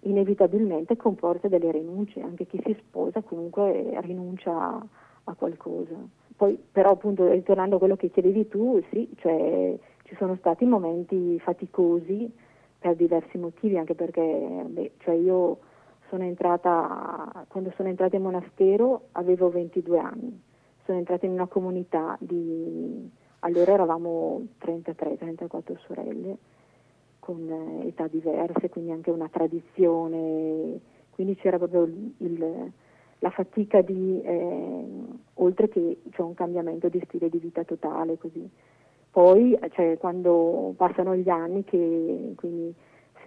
inevitabilmente 0.00 0.96
comporta 0.96 1.48
delle 1.48 1.70
rinunce, 1.70 2.20
anche 2.22 2.46
chi 2.46 2.60
si 2.64 2.74
sposa 2.78 3.20
comunque 3.20 3.98
rinuncia 4.00 4.86
a 5.24 5.34
qualcosa. 5.34 5.96
Poi 6.34 6.58
però 6.72 6.92
appunto 6.92 7.28
ritornando 7.28 7.76
a 7.76 7.78
quello 7.78 7.96
che 7.96 8.10
chiedevi 8.10 8.48
tu, 8.48 8.82
sì, 8.90 9.10
cioè, 9.16 9.76
ci 10.04 10.14
sono 10.16 10.36
stati 10.36 10.64
momenti 10.64 11.38
faticosi 11.40 12.32
per 12.78 12.94
diversi 12.94 13.36
motivi, 13.36 13.76
anche 13.76 13.94
perché 13.94 14.64
beh, 14.66 14.92
cioè 14.98 15.14
io 15.14 15.58
sono 16.08 16.24
entrata, 16.24 17.44
quando 17.48 17.72
sono 17.76 17.88
entrata 17.88 18.16
in 18.16 18.22
monastero 18.22 19.08
avevo 19.12 19.50
22 19.50 19.98
anni, 19.98 20.42
sono 20.84 20.98
entrata 20.98 21.26
in 21.26 21.32
una 21.32 21.46
comunità 21.46 22.16
di, 22.20 23.10
allora 23.40 23.72
eravamo 23.72 24.42
33-34 24.60 25.78
sorelle 25.86 26.36
con 27.18 27.82
età 27.84 28.06
diverse, 28.06 28.70
quindi 28.70 28.90
anche 28.90 29.10
una 29.10 29.28
tradizione, 29.28 30.80
quindi 31.10 31.36
c'era 31.36 31.58
proprio 31.58 31.82
il, 31.82 32.14
il, 32.18 32.72
la 33.18 33.30
fatica 33.30 33.82
di, 33.82 34.20
eh, 34.22 34.86
oltre 35.34 35.68
che 35.68 36.00
cioè 36.12 36.26
un 36.26 36.34
cambiamento 36.34 36.88
di 36.88 37.02
stile 37.06 37.28
di 37.28 37.38
vita 37.38 37.64
totale, 37.64 38.16
così. 38.16 38.48
Poi, 39.10 39.58
cioè, 39.72 39.98
quando 39.98 40.72
passano 40.76 41.16
gli 41.16 41.28
anni, 41.28 41.64
che 41.64 42.32
quindi 42.36 42.74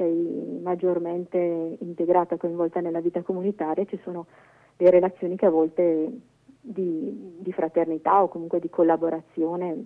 sei 0.02 0.60
maggiormente 0.64 1.78
integrata, 1.80 2.38
coinvolta 2.38 2.80
nella 2.80 3.02
vita 3.02 3.22
comunitaria, 3.22 3.86
ci 3.86 4.00
sono 4.04 4.26
le 4.78 4.90
relazioni 4.90 5.36
che 5.36 5.46
a 5.46 5.52
volte 5.52 6.10
di, 6.60 7.38
di 7.40 7.52
fraternità 7.52 8.24
o 8.24 8.28
comunque 8.28 8.60
di 8.60 8.70
collaborazione 8.70 9.86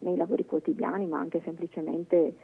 nei 0.00 0.16
lavori 0.16 0.46
quotidiani, 0.46 1.06
ma 1.06 1.18
anche 1.18 1.42
semplicemente 1.44 2.34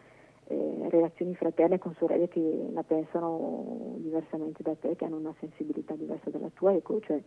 eh, 0.47 0.87
relazioni 0.91 1.35
fraterne 1.35 1.79
con 1.79 1.95
sorelle 1.95 2.29
che 2.29 2.69
la 2.73 2.83
pensano 2.83 3.95
diversamente 3.97 4.63
da 4.63 4.75
te, 4.75 4.95
che 4.95 5.07
hanno 5.07 5.17
una 5.17 5.35
sensibilità 5.41 5.95
diversa 5.95 6.29
dalla 6.29 6.51
tua, 6.53 6.75
ecco, 6.75 7.01
cioè 7.01 7.19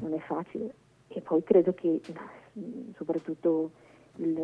non 0.00 0.12
è 0.12 0.18
facile. 0.18 0.72
E 1.08 1.20
poi 1.20 1.42
credo 1.42 1.72
che 1.74 2.00
soprattutto 2.94 3.70
il 4.16 4.34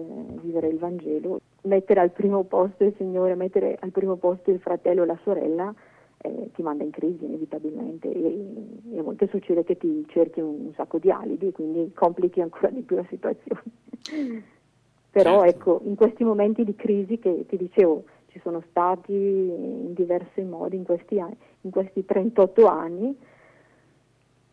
vivere 0.40 0.68
il 0.68 0.78
Vangelo, 0.78 1.40
mettere 1.64 2.00
al 2.00 2.10
primo 2.10 2.44
posto 2.44 2.84
il 2.84 2.94
Signore, 2.96 3.34
mettere 3.34 3.76
al 3.80 3.90
primo 3.90 4.16
posto 4.16 4.50
il 4.50 4.60
fratello 4.60 5.02
o 5.02 5.06
la 5.06 5.18
sorella, 5.22 5.74
eh, 6.18 6.50
ti 6.54 6.62
manda 6.62 6.84
in 6.84 6.90
crisi 6.90 7.24
inevitabilmente 7.24 8.10
e, 8.10 8.46
e, 8.92 8.98
a 8.98 9.02
volte 9.02 9.28
succede 9.28 9.64
che 9.64 9.76
ti 9.76 10.06
cerchi 10.08 10.40
un, 10.40 10.66
un 10.66 10.72
sacco 10.74 10.98
di 10.98 11.10
alibi 11.10 11.48
e 11.48 11.52
quindi 11.52 11.92
complichi 11.94 12.40
ancora 12.40 12.70
di 12.70 12.82
più 12.82 12.96
la 12.96 13.06
situazione. 13.08 13.62
Però 15.10 15.42
certo. 15.42 15.44
ecco, 15.44 15.80
in 15.84 15.94
questi 15.94 16.24
momenti 16.24 16.64
di 16.64 16.74
crisi 16.74 17.18
che 17.18 17.44
ti 17.46 17.56
dicevo 17.56 18.04
ci 18.28 18.40
sono 18.40 18.62
stati 18.68 19.12
in 19.12 19.94
diversi 19.94 20.42
modi 20.42 20.76
in 20.76 20.84
questi, 20.84 21.22
in 21.60 21.70
questi 21.70 22.04
38 22.04 22.66
anni, 22.66 23.16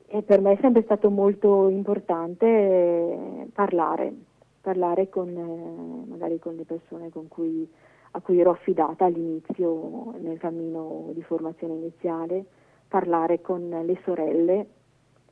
e 0.06 0.22
per 0.22 0.40
me 0.40 0.52
è 0.52 0.58
sempre 0.62 0.84
stato 0.84 1.10
molto 1.10 1.68
importante 1.70 2.46
eh, 2.46 3.48
parlare, 3.54 4.14
parlare 4.62 5.10
con, 5.10 5.30
eh, 5.30 6.10
magari 6.10 6.40
con 6.40 6.56
le 6.56 6.66
persone 6.66 7.10
con 7.10 7.28
cui, 7.28 7.70
a 8.12 8.22
cui 8.22 8.40
ero 8.40 8.52
affidata 8.52 9.06
all'inizio 9.06 10.16
nel 10.20 10.38
cammino 10.38 11.10
di 11.14 11.24
formazione 11.24 11.74
iniziale, 11.74 12.46
parlare 12.88 13.42
con 13.42 13.68
le 13.70 14.00
sorelle 14.04 14.68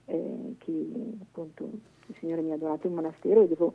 eh, 0.05 0.55
che 0.57 0.87
appunto 1.21 1.69
il 2.07 2.15
Signore 2.19 2.41
mi 2.41 2.51
ha 2.51 2.57
donato 2.57 2.87
in 2.87 2.93
monastero 2.93 3.41
e 3.43 3.47
devo 3.47 3.73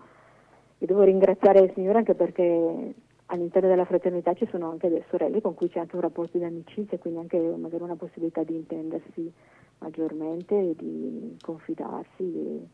e 0.78 0.86
devo 0.86 1.02
ringraziare 1.02 1.60
il 1.60 1.72
Signore 1.72 1.98
anche 1.98 2.14
perché 2.14 2.94
all'interno 3.26 3.68
della 3.68 3.86
fraternità 3.86 4.34
ci 4.34 4.46
sono 4.50 4.70
anche 4.70 4.88
delle 4.88 5.04
sorelle 5.08 5.40
con 5.40 5.54
cui 5.54 5.68
c'è 5.68 5.78
anche 5.78 5.94
un 5.94 6.02
rapporto 6.02 6.36
di 6.36 6.44
amicizia, 6.44 6.98
quindi 6.98 7.20
anche 7.20 7.38
magari 7.38 7.82
una 7.82 7.96
possibilità 7.96 8.42
di 8.42 8.54
intendersi 8.54 9.32
maggiormente 9.78 10.74
di 10.76 11.36
confidarsi, 11.40 12.68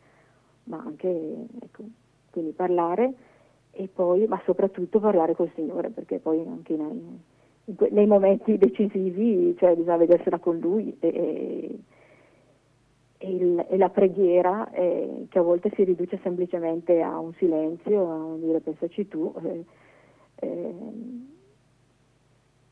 ma 0.64 0.82
anche 0.84 1.46
ecco, 1.60 1.84
quindi 2.30 2.52
parlare 2.52 3.12
e 3.72 3.88
poi, 3.92 4.26
ma 4.26 4.40
soprattutto 4.44 5.00
parlare 5.00 5.34
col 5.34 5.50
Signore, 5.54 5.90
perché 5.90 6.18
poi 6.18 6.40
anche 6.46 6.76
nei, 6.76 7.20
nei 7.90 8.06
momenti 8.06 8.58
decisivi 8.58 9.54
cioè, 9.58 9.74
bisogna 9.76 9.96
vedersela 9.96 10.38
con 10.38 10.58
Lui 10.58 10.96
e, 10.98 11.78
e 13.18 13.30
il, 13.30 13.66
e 13.68 13.76
la 13.76 13.90
preghiera 13.90 14.70
eh, 14.70 15.26
che 15.28 15.38
a 15.38 15.42
volte 15.42 15.70
si 15.74 15.84
riduce 15.84 16.18
semplicemente 16.22 17.00
a 17.00 17.18
un 17.18 17.32
silenzio, 17.34 18.10
a 18.10 18.16
un 18.16 18.40
dire 18.40 18.60
pensaci 18.60 19.06
tu, 19.08 19.32
eh, 19.42 19.64
eh, 20.36 20.74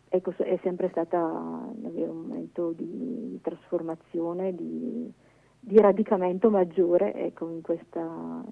ecco, 0.08 0.32
è 0.38 0.58
sempre 0.62 0.88
stata 0.88 1.18
davvero 1.74 2.12
un 2.12 2.20
momento 2.22 2.72
di 2.72 3.38
trasformazione, 3.42 4.54
di, 4.54 5.12
di 5.60 5.76
radicamento 5.78 6.50
maggiore 6.50 7.14
ecco, 7.14 7.48
in 7.50 7.60
questa 7.60 8.42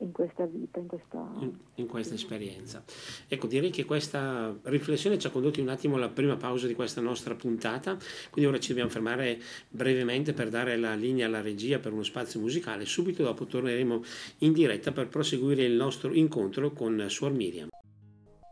in 0.00 0.12
questa 0.12 0.46
vita, 0.46 0.78
in 0.78 0.86
questa... 0.86 1.30
In, 1.40 1.52
in 1.76 1.86
questa 1.86 2.14
esperienza. 2.14 2.82
Ecco, 3.28 3.46
direi 3.46 3.70
che 3.70 3.84
questa 3.84 4.54
riflessione 4.64 5.18
ci 5.18 5.26
ha 5.26 5.30
condotto 5.30 5.60
un 5.60 5.68
attimo 5.68 5.96
alla 5.96 6.08
prima 6.08 6.36
pausa 6.36 6.66
di 6.66 6.74
questa 6.74 7.00
nostra 7.00 7.34
puntata, 7.34 7.96
quindi 8.30 8.50
ora 8.50 8.60
ci 8.60 8.68
dobbiamo 8.68 8.90
fermare 8.90 9.40
brevemente 9.68 10.32
per 10.32 10.48
dare 10.48 10.76
la 10.76 10.94
linea 10.94 11.26
alla 11.26 11.40
regia 11.40 11.78
per 11.78 11.92
uno 11.92 12.02
spazio 12.02 12.40
musicale, 12.40 12.84
subito 12.84 13.22
dopo 13.22 13.46
torneremo 13.46 14.02
in 14.38 14.52
diretta 14.52 14.92
per 14.92 15.08
proseguire 15.08 15.64
il 15.64 15.72
nostro 15.72 16.12
incontro 16.12 16.72
con 16.72 17.06
Suor 17.08 17.32
Miriam. 17.32 17.68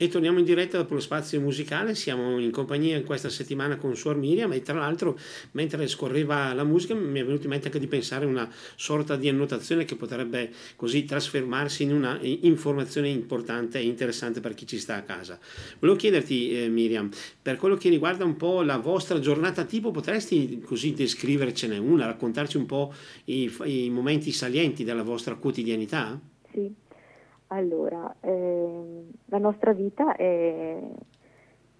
E 0.00 0.06
torniamo 0.06 0.38
in 0.38 0.44
diretta 0.44 0.76
dopo 0.76 0.94
lo 0.94 1.00
spazio 1.00 1.40
musicale, 1.40 1.96
siamo 1.96 2.38
in 2.38 2.52
compagnia 2.52 3.02
questa 3.02 3.28
settimana 3.28 3.78
con 3.78 3.96
Suor 3.96 4.14
Miriam 4.14 4.52
e 4.52 4.62
tra 4.62 4.78
l'altro 4.78 5.18
mentre 5.50 5.88
scorreva 5.88 6.54
la 6.54 6.62
musica 6.62 6.94
mi 6.94 7.18
è 7.18 7.24
venuto 7.24 7.42
in 7.42 7.48
mente 7.48 7.66
anche 7.66 7.80
di 7.80 7.88
pensare 7.88 8.24
a 8.24 8.28
una 8.28 8.48
sorta 8.76 9.16
di 9.16 9.28
annotazione 9.28 9.84
che 9.84 9.96
potrebbe 9.96 10.52
così 10.76 11.04
trasformarsi 11.04 11.82
in 11.82 11.92
una 11.92 12.16
informazione 12.22 13.08
importante 13.08 13.80
e 13.80 13.86
interessante 13.86 14.38
per 14.38 14.54
chi 14.54 14.68
ci 14.68 14.78
sta 14.78 14.94
a 14.94 15.02
casa. 15.02 15.36
Volevo 15.80 15.98
chiederti 15.98 16.62
eh, 16.62 16.68
Miriam, 16.68 17.10
per 17.42 17.56
quello 17.56 17.76
che 17.76 17.88
riguarda 17.88 18.24
un 18.24 18.36
po' 18.36 18.62
la 18.62 18.76
vostra 18.76 19.18
giornata 19.18 19.64
tipo, 19.64 19.90
potresti 19.90 20.60
così 20.64 20.94
descrivercene 20.94 21.76
una, 21.76 22.06
raccontarci 22.06 22.56
un 22.56 22.66
po' 22.66 22.94
i, 23.24 23.52
i 23.64 23.90
momenti 23.90 24.30
salienti 24.30 24.84
della 24.84 25.02
vostra 25.02 25.34
quotidianità? 25.34 26.20
Sì. 26.52 26.86
Allora, 27.48 28.14
eh, 28.20 29.06
la 29.26 29.38
nostra 29.38 29.72
vita 29.72 30.14
è, 30.16 30.78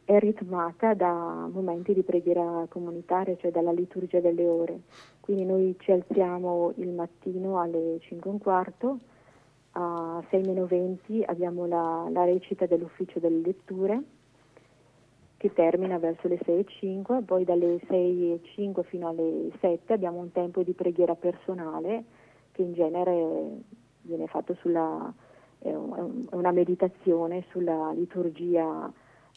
è, 0.04 0.18
ritmata 0.18 0.94
da 0.94 1.46
momenti 1.52 1.92
di 1.92 2.02
preghiera 2.02 2.64
comunitaria, 2.70 3.37
cioè 3.37 3.50
dalla 3.50 3.72
liturgia 3.72 4.20
delle 4.20 4.46
ore. 4.46 4.81
Quindi 5.20 5.44
noi 5.44 5.76
ci 5.81 5.92
alziamo 5.92 6.72
il 6.76 6.88
mattino 6.88 7.61
alle 7.61 7.98
5 8.00 8.31
e 8.31 8.33
un 8.33 8.38
quarto, 8.38 8.98
a 9.72 10.24
6 10.31 10.42
meno 10.46 10.64
20 10.64 11.24
abbiamo 11.26 11.66
la, 11.66 12.09
la 12.11 12.24
recita 12.24 12.64
dell'ufficio 12.64 13.18
delle 13.18 13.40
letture 13.40 14.02
che 15.37 15.52
termina 15.52 15.98
verso 15.98 16.28
le 16.28 16.38
6 16.42 16.59
e 16.59 16.64
5, 16.64 17.22
poi 17.22 17.44
dalle 17.44 17.78
6 17.87 18.33
e 18.33 18.40
5 18.54 18.83
fino 18.85 19.09
alle 19.09 19.50
7 19.61 19.92
abbiamo 19.92 20.18
un 20.18 20.33
tempo 20.33 20.62
di 20.62 20.72
preghiera 20.72 21.14
personale 21.14 22.04
che 22.52 22.62
in 22.62 22.72
genere 22.72 23.61
viene 24.00 24.26
fatto 24.26 24.54
sulla 24.54 25.12
è 25.59 25.73
una 25.75 26.53
meditazione 26.53 27.44
sulla 27.51 27.92
liturgia 27.92 28.90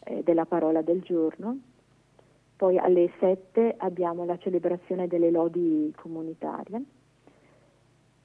eh, 0.04 0.22
della 0.22 0.44
parola 0.44 0.82
del 0.82 1.00
giorno. 1.00 1.58
Poi 2.56 2.78
alle 2.78 3.10
7 3.18 3.74
abbiamo 3.78 4.24
la 4.24 4.38
celebrazione 4.38 5.08
delle 5.08 5.30
lodi 5.30 5.92
comunitarie, 5.96 6.82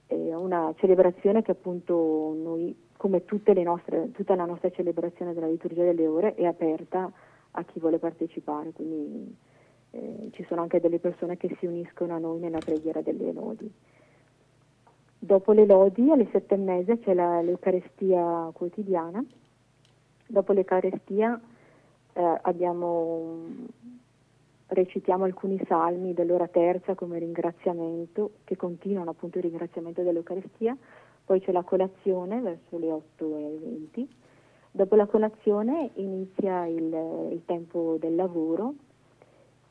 è 0.05 0.33
una 0.33 0.73
celebrazione 0.77 1.41
che 1.41 1.51
appunto 1.51 2.35
noi, 2.37 2.75
come 2.97 3.23
nostre, 3.63 4.11
tutta 4.11 4.35
la 4.35 4.45
nostra 4.45 4.69
celebrazione 4.69 5.33
della 5.33 5.47
liturgia 5.47 5.83
delle 5.83 6.07
ore, 6.07 6.35
è 6.35 6.45
aperta 6.45 7.11
a 7.51 7.63
chi 7.63 7.79
vuole 7.79 7.97
partecipare, 7.97 8.71
quindi 8.71 9.35
eh, 9.91 10.29
ci 10.31 10.45
sono 10.47 10.61
anche 10.61 10.79
delle 10.79 10.99
persone 10.99 11.35
che 11.35 11.55
si 11.59 11.65
uniscono 11.65 12.13
a 12.13 12.19
noi 12.19 12.39
nella 12.39 12.59
preghiera 12.59 13.01
delle 13.01 13.33
lodi. 13.33 13.71
Dopo 15.19 15.51
le 15.51 15.65
lodi 15.65 16.11
alle 16.11 16.27
sette 16.31 16.53
e 16.53 16.57
mezza 16.57 16.95
c'è 16.97 17.13
la, 17.13 17.41
l'Eucarestia 17.41 18.51
quotidiana. 18.53 19.23
Dopo 20.27 20.53
l'Eucarestia 20.53 21.39
eh, 22.13 22.39
abbiamo, 22.43 23.45
recitiamo 24.67 25.23
alcuni 25.23 25.59
salmi 25.67 26.13
dell'ora 26.13 26.47
terza 26.47 26.93
come 26.93 27.17
ringraziamento, 27.17 28.31
che 28.43 28.55
continuano 28.55 29.09
appunto 29.09 29.39
il 29.39 29.45
ringraziamento 29.45 30.03
dell'Eucarestia. 30.03 30.77
Poi 31.25 31.41
c'è 31.41 31.51
la 31.51 31.63
colazione 31.63 32.39
verso 32.39 32.77
le 32.77 32.91
8 32.91 33.37
e 33.37 33.57
20. 33.59 34.09
Dopo 34.71 34.95
la 34.95 35.07
colazione 35.07 35.89
inizia 35.95 36.67
il, 36.67 37.31
il 37.31 37.41
tempo 37.45 37.97
del 37.99 38.13
lavoro 38.13 38.75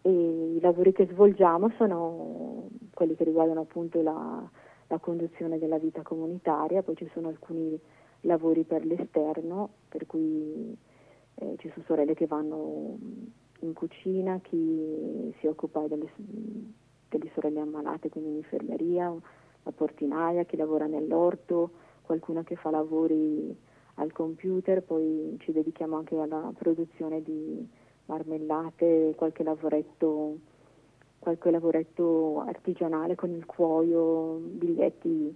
e 0.03 0.11
i 0.11 0.61
lavori 0.61 0.93
che 0.93 1.07
svolgiamo 1.07 1.71
sono 1.77 2.67
quelli 2.93 3.15
che 3.15 3.23
riguardano 3.23 3.61
appunto 3.61 4.03
la 4.03 4.49
la 4.89 4.99
conduzione 4.99 5.59
della 5.59 5.79
vita 5.79 6.03
comunitaria, 6.03 6.83
poi 6.83 6.97
ci 6.97 7.09
sono 7.13 7.29
alcuni 7.29 7.79
lavori 8.23 8.65
per 8.65 8.85
l'esterno, 8.85 9.71
per 9.89 10.07
cui 10.07 10.77
eh, 11.35 11.55
ci 11.59 11.71
sono 11.73 11.85
sorelle 11.87 12.15
che 12.15 12.27
vanno 12.27 12.97
in 13.61 13.73
cucina, 13.73 14.39
chi 14.41 15.35
si 15.39 15.47
occupa 15.47 15.87
delle, 15.87 16.11
delle 17.09 17.31
sorelle 17.35 17.61
ammalate, 17.61 18.09
quindi 18.09 18.31
in 18.31 18.37
infermeria, 18.37 19.13
la 19.63 19.73
portinaia, 19.73 20.45
chi 20.45 20.57
lavora 20.57 20.87
nell'orto, 20.87 21.71
qualcuno 22.03 22.43
che 22.45 22.57
fa 22.57 22.71
lavori 22.71 23.55
al 23.95 24.13
computer, 24.13 24.83
poi 24.83 25.37
ci 25.41 25.53
dedichiamo 25.53 25.97
anche 25.97 26.17
alla 26.19 26.53
produzione 26.57 27.23
di 27.23 27.67
marmellate, 28.07 29.15
qualche 29.17 29.43
lavoretto, 29.43 30.39
qualche 31.27 31.51
lavoretto 31.51 32.45
artigianale 32.47 33.17
con 33.17 33.31
il 33.31 33.45
cuoio, 33.47 34.39
biglietti 34.39 35.35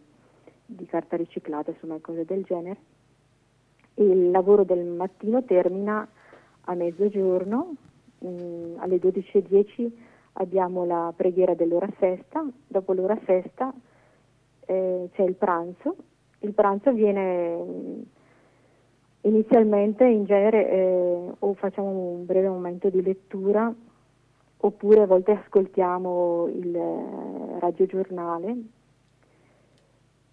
di 0.65 0.87
carta 0.87 1.17
riciclata, 1.17 1.73
insomma 1.73 1.99
cose 2.01 2.25
del 2.25 2.45
genere. 2.45 2.79
Il 3.95 4.31
lavoro 4.31 4.63
del 4.63 4.85
mattino 4.87 5.43
termina 5.43 6.07
a 6.61 6.75
mezzogiorno, 6.75 7.75
mh, 8.19 8.29
mm, 8.29 8.75
alle 8.79 8.99
12.10 8.99 9.91
abbiamo 10.35 10.85
la 10.85 11.13
preghiera 11.15 11.55
dell'ora 11.55 11.91
sesta, 11.99 12.47
dopo 12.69 12.93
l'ora 12.93 13.19
sesta 13.27 13.75
eh, 14.67 15.09
c'è 15.13 15.23
il 15.25 15.35
pranzo, 15.35 15.97
il 16.39 16.53
pranzo 16.53 16.93
viene 16.93 17.57
mm, 17.57 18.01
inizialmente 19.23 20.05
in 20.05 20.25
genere 20.25 20.71
eh, 20.71 21.33
o 21.37 21.55
facciamo 21.55 21.89
un 21.89 22.25
breve 22.27 22.49
momento 22.49 22.89
di 22.91 23.03
lettura 23.03 23.75
oppure 24.63 25.03
a 25.03 25.07
volte 25.07 25.33
ascoltiamo 25.33 26.49
il 26.49 26.75
eh, 26.75 27.59
radiogiornale 27.61 28.57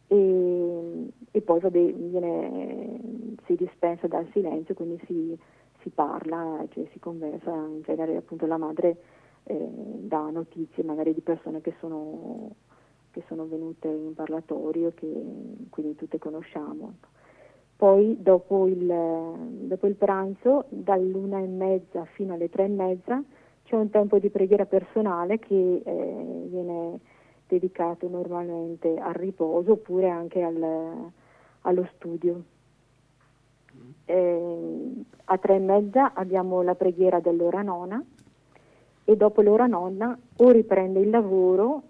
e, 0.07 1.09
e 1.31 1.41
poi 1.41 1.59
vabbè, 1.59 1.93
viene, 1.93 2.99
si 3.45 3.55
dispensa 3.55 4.07
dal 4.07 4.27
silenzio, 4.31 4.73
quindi 4.73 5.01
si, 5.05 5.37
si 5.81 5.89
parla, 5.89 6.65
cioè 6.69 6.87
si 6.91 6.99
conversa, 6.99 7.51
in 7.51 7.81
genere 7.83 8.17
appunto 8.17 8.45
la 8.45 8.57
madre 8.57 8.97
eh, 9.43 9.69
dà 9.69 10.29
notizie 10.29 10.83
magari 10.83 11.13
di 11.13 11.21
persone 11.21 11.61
che 11.61 11.73
sono, 11.79 12.51
che 13.11 13.23
sono 13.27 13.47
venute 13.47 13.87
in 13.87 14.13
parlatorio, 14.13 14.91
che 14.93 15.09
quindi 15.69 15.95
tutte 15.95 16.19
conosciamo. 16.19 16.95
Poi 17.75 18.17
dopo 18.19 18.65
il, 18.67 18.91
dopo 19.67 19.87
il 19.87 19.95
pranzo, 19.95 20.65
dall'una 20.69 21.39
e 21.39 21.47
mezza 21.47 22.05
fino 22.05 22.33
alle 22.33 22.49
tre 22.49 22.63
e 22.65 22.69
mezza, 22.69 23.23
c'è 23.67 23.75
un 23.75 23.89
tempo 23.89 24.17
di 24.17 24.29
preghiera 24.29 24.65
personale 24.65 25.39
che 25.39 25.81
eh, 25.83 26.45
viene 26.47 26.99
dedicato 27.47 28.07
normalmente 28.07 28.97
al 28.97 29.13
riposo 29.13 29.73
oppure 29.73 30.09
anche 30.09 30.41
al, 30.41 31.11
allo 31.61 31.89
studio. 31.95 32.43
Mm. 33.75 33.89
Eh, 34.05 35.03
a 35.25 35.37
tre 35.37 35.55
e 35.55 35.59
mezza 35.59 36.13
abbiamo 36.13 36.61
la 36.61 36.75
preghiera 36.75 37.19
dell'ora 37.19 37.61
nona 37.61 38.01
e 39.03 39.17
dopo 39.17 39.41
l'ora 39.41 39.67
nonna 39.67 40.17
o 40.37 40.49
riprende 40.49 41.01
il 41.01 41.09
lavoro 41.09 41.83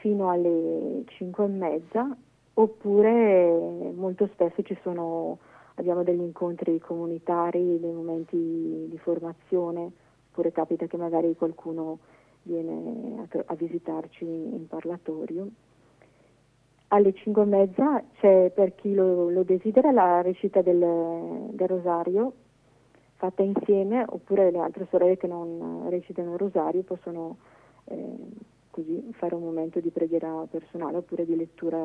fino 0.00 0.30
alle 0.30 1.02
cinque 1.08 1.46
e 1.46 1.48
mezza 1.48 2.16
oppure 2.54 3.92
molto 3.92 4.28
spesso 4.32 4.62
ci 4.62 4.78
sono, 4.82 5.38
abbiamo 5.74 6.04
degli 6.04 6.20
incontri 6.20 6.78
comunitari, 6.78 7.80
dei 7.80 7.92
momenti 7.92 8.86
di 8.88 8.98
formazione, 8.98 9.90
oppure 10.38 10.52
capita 10.52 10.86
che 10.86 10.96
magari 10.96 11.34
qualcuno 11.34 11.98
viene 12.42 13.26
a, 13.28 13.42
a 13.46 13.54
visitarci 13.56 14.24
in 14.24 14.68
parlatorio. 14.68 15.48
Alle 16.88 17.12
5 17.12 17.42
e 17.42 17.44
mezza 17.44 18.02
c'è 18.14 18.50
per 18.54 18.76
chi 18.76 18.94
lo, 18.94 19.30
lo 19.30 19.42
desidera 19.42 19.90
la 19.90 20.22
recita 20.22 20.62
del, 20.62 20.78
del, 21.50 21.68
rosario 21.68 22.32
fatta 23.16 23.42
insieme 23.42 24.04
oppure 24.08 24.50
le 24.52 24.58
altre 24.58 24.86
sorelle 24.90 25.16
che 25.16 25.26
non 25.26 25.86
recitano 25.90 26.32
il 26.32 26.38
rosario 26.38 26.82
possono 26.82 27.36
eh, 27.86 28.16
così 28.70 29.10
fare 29.14 29.34
un 29.34 29.42
momento 29.42 29.80
di 29.80 29.90
preghiera 29.90 30.46
personale 30.48 30.98
oppure 30.98 31.26
di 31.26 31.36
lettura, 31.36 31.80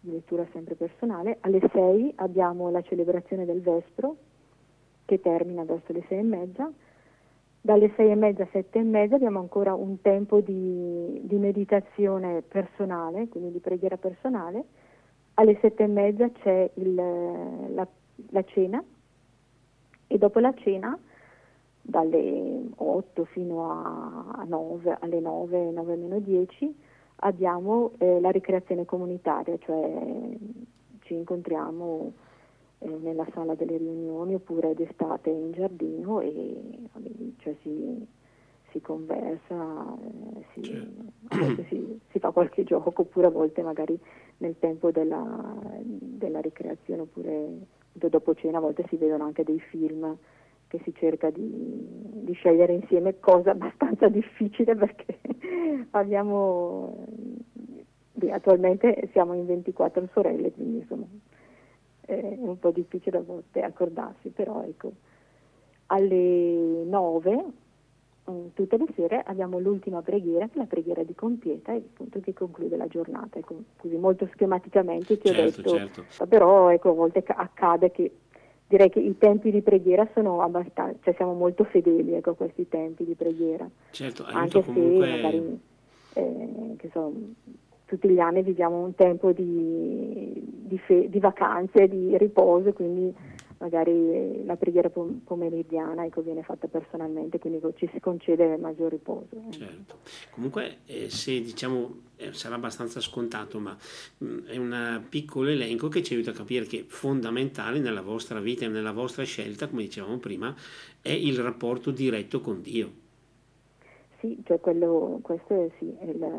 di 0.00 0.10
lettura 0.10 0.44
sempre 0.52 0.74
personale. 0.74 1.36
Alle 1.40 1.60
6 1.70 2.14
abbiamo 2.16 2.70
la 2.70 2.82
celebrazione 2.82 3.44
del 3.44 3.60
Vespro 3.60 4.16
che 5.04 5.20
termina 5.20 5.62
verso 5.64 5.92
le 5.92 6.04
6 6.08 6.18
e 6.18 6.22
mezza 6.22 6.72
dalle 7.66 7.90
sei 7.96 8.12
e 8.12 8.14
mezza 8.14 8.44
a 8.44 8.48
sette 8.52 8.78
e 8.78 8.82
mezza 8.84 9.16
abbiamo 9.16 9.40
ancora 9.40 9.74
un 9.74 10.00
tempo 10.00 10.38
di, 10.38 11.20
di, 11.24 11.36
meditazione 11.36 12.42
personale, 12.42 13.26
quindi 13.26 13.50
di 13.50 13.58
preghiera 13.58 13.96
personale. 13.96 14.64
Alle 15.34 15.58
sette 15.60 15.82
e 15.82 15.88
mezza 15.88 16.30
c'è 16.30 16.70
il, 16.74 16.94
la, 16.94 17.86
la, 18.30 18.44
cena 18.44 18.80
e 20.06 20.16
dopo 20.16 20.38
la 20.38 20.54
cena, 20.54 20.96
dalle 21.82 22.68
8 22.76 23.24
fino 23.24 23.68
a 23.68 24.44
9, 24.46 24.98
alle 25.00 25.18
9, 25.18 25.70
9 25.72 25.96
meno 25.96 26.20
10, 26.20 26.72
abbiamo 27.16 27.94
eh, 27.98 28.20
la 28.20 28.30
ricreazione 28.30 28.84
comunitaria, 28.84 29.58
cioè 29.58 30.36
ci 31.00 31.14
incontriamo 31.14 32.12
eh, 32.78 32.88
nella 32.88 33.26
sala 33.32 33.54
delle 33.54 33.76
riunioni 33.78 34.34
oppure 34.34 34.74
d'estate 34.74 35.30
in 35.30 35.52
giardino 35.52 36.20
e 36.20 36.60
cioè, 37.38 37.54
si, 37.62 38.06
si, 38.70 38.80
conversa, 38.80 39.96
eh, 40.02 40.44
si, 40.52 40.62
certo. 40.62 41.62
si, 41.68 42.00
si, 42.10 42.18
fa 42.18 42.30
qualche 42.30 42.64
gioco 42.64 42.92
oppure 42.94 43.26
a 43.26 43.30
volte 43.30 43.62
magari 43.62 43.98
nel 44.38 44.58
tempo 44.58 44.90
della, 44.90 45.56
della 45.82 46.40
ricreazione 46.40 47.02
oppure 47.02 47.48
dopo 47.92 48.34
cena 48.34 48.58
a 48.58 48.60
volte 48.60 48.84
si 48.88 48.96
vedono 48.96 49.24
anche 49.24 49.42
dei 49.42 49.58
film 49.58 50.16
che 50.68 50.80
si 50.84 50.92
cerca 50.94 51.30
di, 51.30 51.86
di, 52.12 52.32
scegliere 52.34 52.74
insieme, 52.74 53.18
cosa 53.20 53.52
abbastanza 53.52 54.08
difficile 54.10 54.74
perché 54.74 55.18
abbiamo, 55.92 57.06
beh, 58.12 58.32
attualmente 58.32 59.08
siamo 59.12 59.34
in 59.34 59.46
24 59.46 60.08
sorelle, 60.12 60.52
quindi 60.52 60.78
insomma 60.78 61.06
è 62.06 62.36
un 62.38 62.58
po' 62.58 62.70
difficile 62.70 63.18
a 63.18 63.22
volte 63.22 63.60
accordarsi, 63.60 64.30
però 64.30 64.62
ecco, 64.62 64.92
alle 65.86 66.84
9 66.84 67.44
mm, 68.30 68.46
tutte 68.54 68.76
le 68.76 68.86
sere 68.94 69.22
abbiamo 69.26 69.58
l'ultima 69.58 70.02
preghiera, 70.02 70.46
che 70.46 70.54
è 70.54 70.58
la 70.58 70.66
preghiera 70.66 71.02
di 71.02 71.14
compieta, 71.14 71.72
appunto 71.72 72.20
che 72.20 72.32
conclude 72.32 72.76
la 72.76 72.86
giornata, 72.86 73.38
ecco, 73.38 73.62
così 73.76 73.96
molto 73.96 74.28
schematicamente 74.32 75.18
ti 75.18 75.28
certo, 75.28 75.68
ho 75.68 75.72
detto, 75.74 76.04
certo. 76.08 76.26
però 76.26 76.70
ecco, 76.70 76.90
a 76.90 76.94
volte 76.94 77.22
accade 77.26 77.90
che 77.90 78.10
direi 78.68 78.88
che 78.90 79.00
i 79.00 79.16
tempi 79.18 79.50
di 79.50 79.60
preghiera 79.62 80.08
sono 80.12 80.40
abbastanza, 80.42 80.98
cioè 81.02 81.14
siamo 81.14 81.34
molto 81.34 81.64
fedeli 81.64 82.14
ecco, 82.14 82.30
a 82.30 82.34
questi 82.34 82.68
tempi 82.68 83.04
di 83.04 83.14
preghiera. 83.14 83.68
Certo, 83.90 84.24
anche 84.24 84.62
comunque... 84.62 85.06
se 85.06 85.12
magari, 85.12 85.60
eh, 86.14 86.90
so, 86.92 87.12
tutti 87.86 88.08
gli 88.08 88.18
anni 88.18 88.42
viviamo 88.42 88.82
un 88.82 88.94
tempo 88.94 89.32
di, 89.32 90.32
di, 90.44 90.78
fe, 90.78 91.08
di 91.08 91.18
vacanze, 91.20 91.88
di 91.88 92.16
riposo, 92.18 92.72
quindi 92.72 93.14
magari 93.58 94.44
la 94.44 94.56
preghiera 94.56 94.90
pomeridiana 94.90 96.04
ecco, 96.04 96.20
viene 96.20 96.42
fatta 96.42 96.66
personalmente, 96.66 97.38
quindi 97.38 97.60
ci 97.76 97.88
si 97.92 98.00
concede 98.00 98.56
maggior 98.56 98.90
riposo. 98.90 99.28
Certo. 99.50 99.98
Comunque 100.30 100.78
eh, 100.86 101.08
se 101.08 101.40
diciamo 101.40 102.02
eh, 102.16 102.32
sarà 102.32 102.56
abbastanza 102.56 103.00
scontato, 103.00 103.58
ma 103.58 103.76
mh, 104.18 104.26
mm, 104.26 104.46
è 104.46 104.56
un 104.56 105.02
piccolo 105.08 105.48
elenco 105.48 105.88
che 105.88 106.02
ci 106.02 106.14
aiuta 106.14 106.30
a 106.30 106.34
capire 106.34 106.66
che 106.66 106.84
fondamentale 106.86 107.78
nella 107.78 108.02
vostra 108.02 108.40
vita 108.40 108.64
e 108.64 108.68
nella 108.68 108.92
vostra 108.92 109.24
scelta, 109.24 109.68
come 109.68 109.82
dicevamo 109.82 110.18
prima, 110.18 110.54
è 111.00 111.12
il 111.12 111.38
rapporto 111.38 111.90
diretto 111.90 112.40
con 112.40 112.60
Dio. 112.60 113.04
Sì, 114.18 114.40
cioè 114.44 114.60
quello, 114.60 115.18
questo 115.22 115.54
è, 115.54 115.70
sì, 115.78 115.94
è, 115.98 116.12
la, 116.14 116.30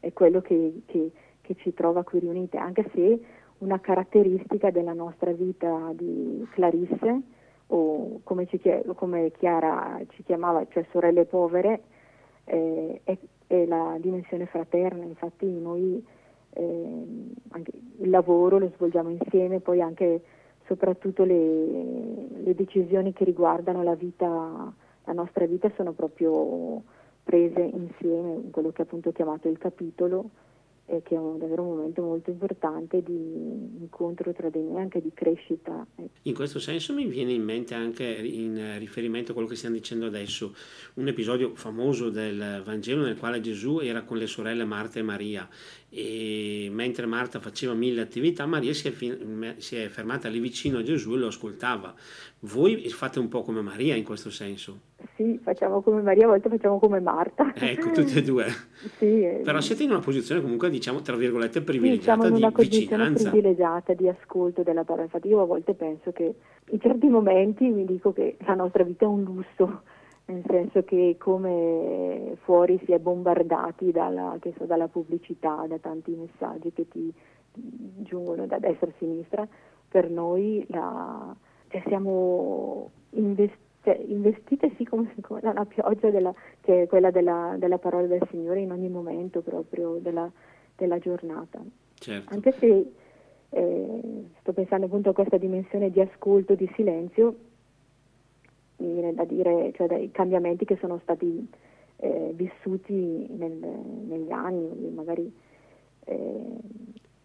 è 0.00 0.12
quello 0.12 0.40
che, 0.40 0.82
che, 0.86 1.10
che, 1.40 1.54
ci 1.56 1.72
trova 1.72 2.02
qui 2.02 2.18
riunite, 2.18 2.58
anche 2.58 2.88
se 2.92 3.20
una 3.58 3.78
caratteristica 3.80 4.70
della 4.70 4.92
nostra 4.92 5.32
vita 5.32 5.92
di 5.94 6.44
Clarisse, 6.52 7.22
o 7.68 8.20
come, 8.24 8.46
ci, 8.46 8.60
come 8.96 9.30
Chiara 9.38 10.00
ci 10.08 10.24
chiamava, 10.24 10.66
cioè 10.70 10.84
sorelle 10.90 11.24
povere, 11.26 11.82
eh, 12.44 13.00
è, 13.04 13.16
è, 13.46 13.64
la 13.66 13.96
dimensione 14.00 14.46
fraterna, 14.46 15.04
infatti 15.04 15.46
noi 15.46 16.04
eh, 16.54 17.04
il 17.98 18.10
lavoro 18.10 18.58
lo 18.58 18.70
svolgiamo 18.74 19.10
insieme, 19.10 19.60
poi 19.60 19.80
anche 19.80 20.22
soprattutto 20.66 21.22
le, 21.24 22.28
le 22.42 22.54
decisioni 22.54 23.12
che 23.12 23.24
riguardano 23.24 23.82
la 23.84 23.94
vita 23.94 24.72
la 25.04 25.12
nostra 25.12 25.46
vita 25.46 25.70
sono 25.76 25.92
proprio 25.92 26.82
prese 27.22 27.60
insieme 27.60 28.34
in 28.34 28.50
quello 28.50 28.70
che 28.70 28.82
è 28.82 28.84
appunto 28.84 29.12
chiamato 29.12 29.48
il 29.48 29.58
capitolo 29.58 30.30
e 30.90 31.02
che 31.04 31.14
è 31.14 31.18
un, 31.18 31.38
davvero 31.38 31.62
un 31.62 31.76
momento 31.76 32.02
molto 32.02 32.30
importante 32.30 33.00
di 33.00 33.12
incontro 33.12 34.32
tra 34.32 34.50
di 34.50 34.60
noi, 34.60 34.80
anche 34.80 35.00
di 35.00 35.12
crescita. 35.14 35.86
In 36.22 36.34
questo 36.34 36.58
senso 36.58 36.92
mi 36.94 37.06
viene 37.06 37.32
in 37.32 37.44
mente 37.44 37.74
anche 37.74 38.04
in 38.04 38.76
riferimento 38.78 39.30
a 39.30 39.34
quello 39.34 39.48
che 39.48 39.54
stiamo 39.54 39.76
dicendo 39.76 40.06
adesso, 40.06 40.52
un 40.94 41.06
episodio 41.06 41.54
famoso 41.54 42.10
del 42.10 42.62
Vangelo 42.64 43.04
nel 43.04 43.16
quale 43.16 43.40
Gesù 43.40 43.78
era 43.78 44.02
con 44.02 44.16
le 44.16 44.26
sorelle 44.26 44.64
Marta 44.64 44.98
e 44.98 45.02
Maria 45.02 45.48
e 45.92 46.68
mentre 46.70 47.04
Marta 47.04 47.40
faceva 47.40 47.74
mille 47.74 48.00
attività, 48.00 48.46
Maria 48.46 48.72
si 48.72 48.86
è, 48.86 48.90
fin- 48.92 49.54
si 49.58 49.74
è, 49.74 49.88
fermata 49.88 50.28
lì 50.28 50.38
vicino 50.38 50.78
a 50.78 50.82
Gesù 50.82 51.14
e 51.14 51.18
lo 51.18 51.26
ascoltava. 51.26 51.92
Voi 52.40 52.88
fate 52.90 53.18
un 53.18 53.28
po' 53.28 53.42
come 53.42 53.60
Maria 53.60 53.96
in 53.96 54.04
questo 54.04 54.30
senso? 54.30 54.78
Sì, 55.16 55.38
facciamo 55.42 55.82
come 55.82 56.00
Maria, 56.00 56.26
a 56.26 56.28
volte 56.28 56.48
facciamo 56.48 56.78
come 56.78 57.00
Marta. 57.00 57.52
Ecco, 57.54 57.90
tutte 57.90 58.20
e 58.20 58.22
due. 58.22 58.46
sì, 58.98 59.40
Però 59.42 59.60
siete 59.60 59.82
in 59.82 59.90
una 59.90 59.98
posizione 59.98 60.40
comunque, 60.40 60.70
diciamo, 60.70 61.02
tra 61.02 61.16
virgolette, 61.16 61.60
privilegiata 61.60 62.26
sì, 62.26 62.32
una 62.32 62.50
di 62.50 62.68
vicinanza. 62.68 63.30
privilegiata 63.30 63.92
di 63.92 64.08
ascolto 64.08 64.62
della 64.62 64.84
parola. 64.84 65.04
Infatti 65.04 65.26
io 65.26 65.42
a 65.42 65.46
volte 65.46 65.74
penso 65.74 66.12
che 66.12 66.34
in 66.70 66.80
certi 66.80 67.08
momenti 67.08 67.64
mi 67.64 67.84
dico 67.84 68.12
che 68.12 68.36
la 68.46 68.54
nostra 68.54 68.84
vita 68.84 69.06
è 69.06 69.08
un 69.08 69.24
lusso 69.24 69.82
nel 70.30 70.44
senso 70.46 70.82
che 70.84 71.16
come 71.18 72.36
fuori 72.42 72.80
si 72.84 72.92
è 72.92 72.98
bombardati 72.98 73.90
dalla, 73.90 74.38
so, 74.56 74.64
dalla 74.64 74.88
pubblicità, 74.88 75.64
da 75.68 75.78
tanti 75.78 76.12
messaggi 76.12 76.72
che 76.72 76.88
ti 76.88 77.12
giungono 77.52 78.46
da 78.46 78.58
destra 78.58 78.88
a 78.88 78.94
sinistra, 78.98 79.46
per 79.88 80.08
noi 80.08 80.64
la, 80.68 81.34
cioè 81.68 81.82
siamo 81.86 82.90
investi, 83.10 83.58
cioè 83.82 83.98
investite 84.06 84.72
sì 84.76 84.84
come, 84.84 85.12
come 85.20 85.40
la, 85.42 85.64
pioggia 85.64 86.10
della, 86.10 86.32
che 86.60 86.82
è 86.82 86.86
quella 86.86 87.10
della, 87.10 87.56
della, 87.58 87.78
parola 87.78 88.06
del 88.06 88.26
Signore 88.30 88.60
in 88.60 88.72
ogni 88.72 88.88
momento 88.88 89.40
proprio 89.40 89.98
della, 90.00 90.30
della 90.76 90.98
giornata. 90.98 91.60
Certo. 91.94 92.32
Anche 92.32 92.52
se 92.52 92.92
eh, 93.48 94.00
sto 94.40 94.52
pensando 94.52 94.86
appunto 94.86 95.10
a 95.10 95.14
questa 95.14 95.38
dimensione 95.38 95.90
di 95.90 96.00
ascolto, 96.00 96.54
di 96.54 96.70
silenzio, 96.74 97.34
mi 98.80 98.92
viene 98.92 99.14
da 99.14 99.24
dire, 99.24 99.72
cioè 99.74 99.86
dai 99.86 100.10
cambiamenti 100.10 100.64
che 100.64 100.76
sono 100.76 100.98
stati 101.02 101.48
eh, 101.96 102.32
vissuti 102.34 103.26
nel, 103.28 103.52
negli 103.52 104.32
anni, 104.32 104.90
magari 104.90 105.32
eh, 106.04 106.56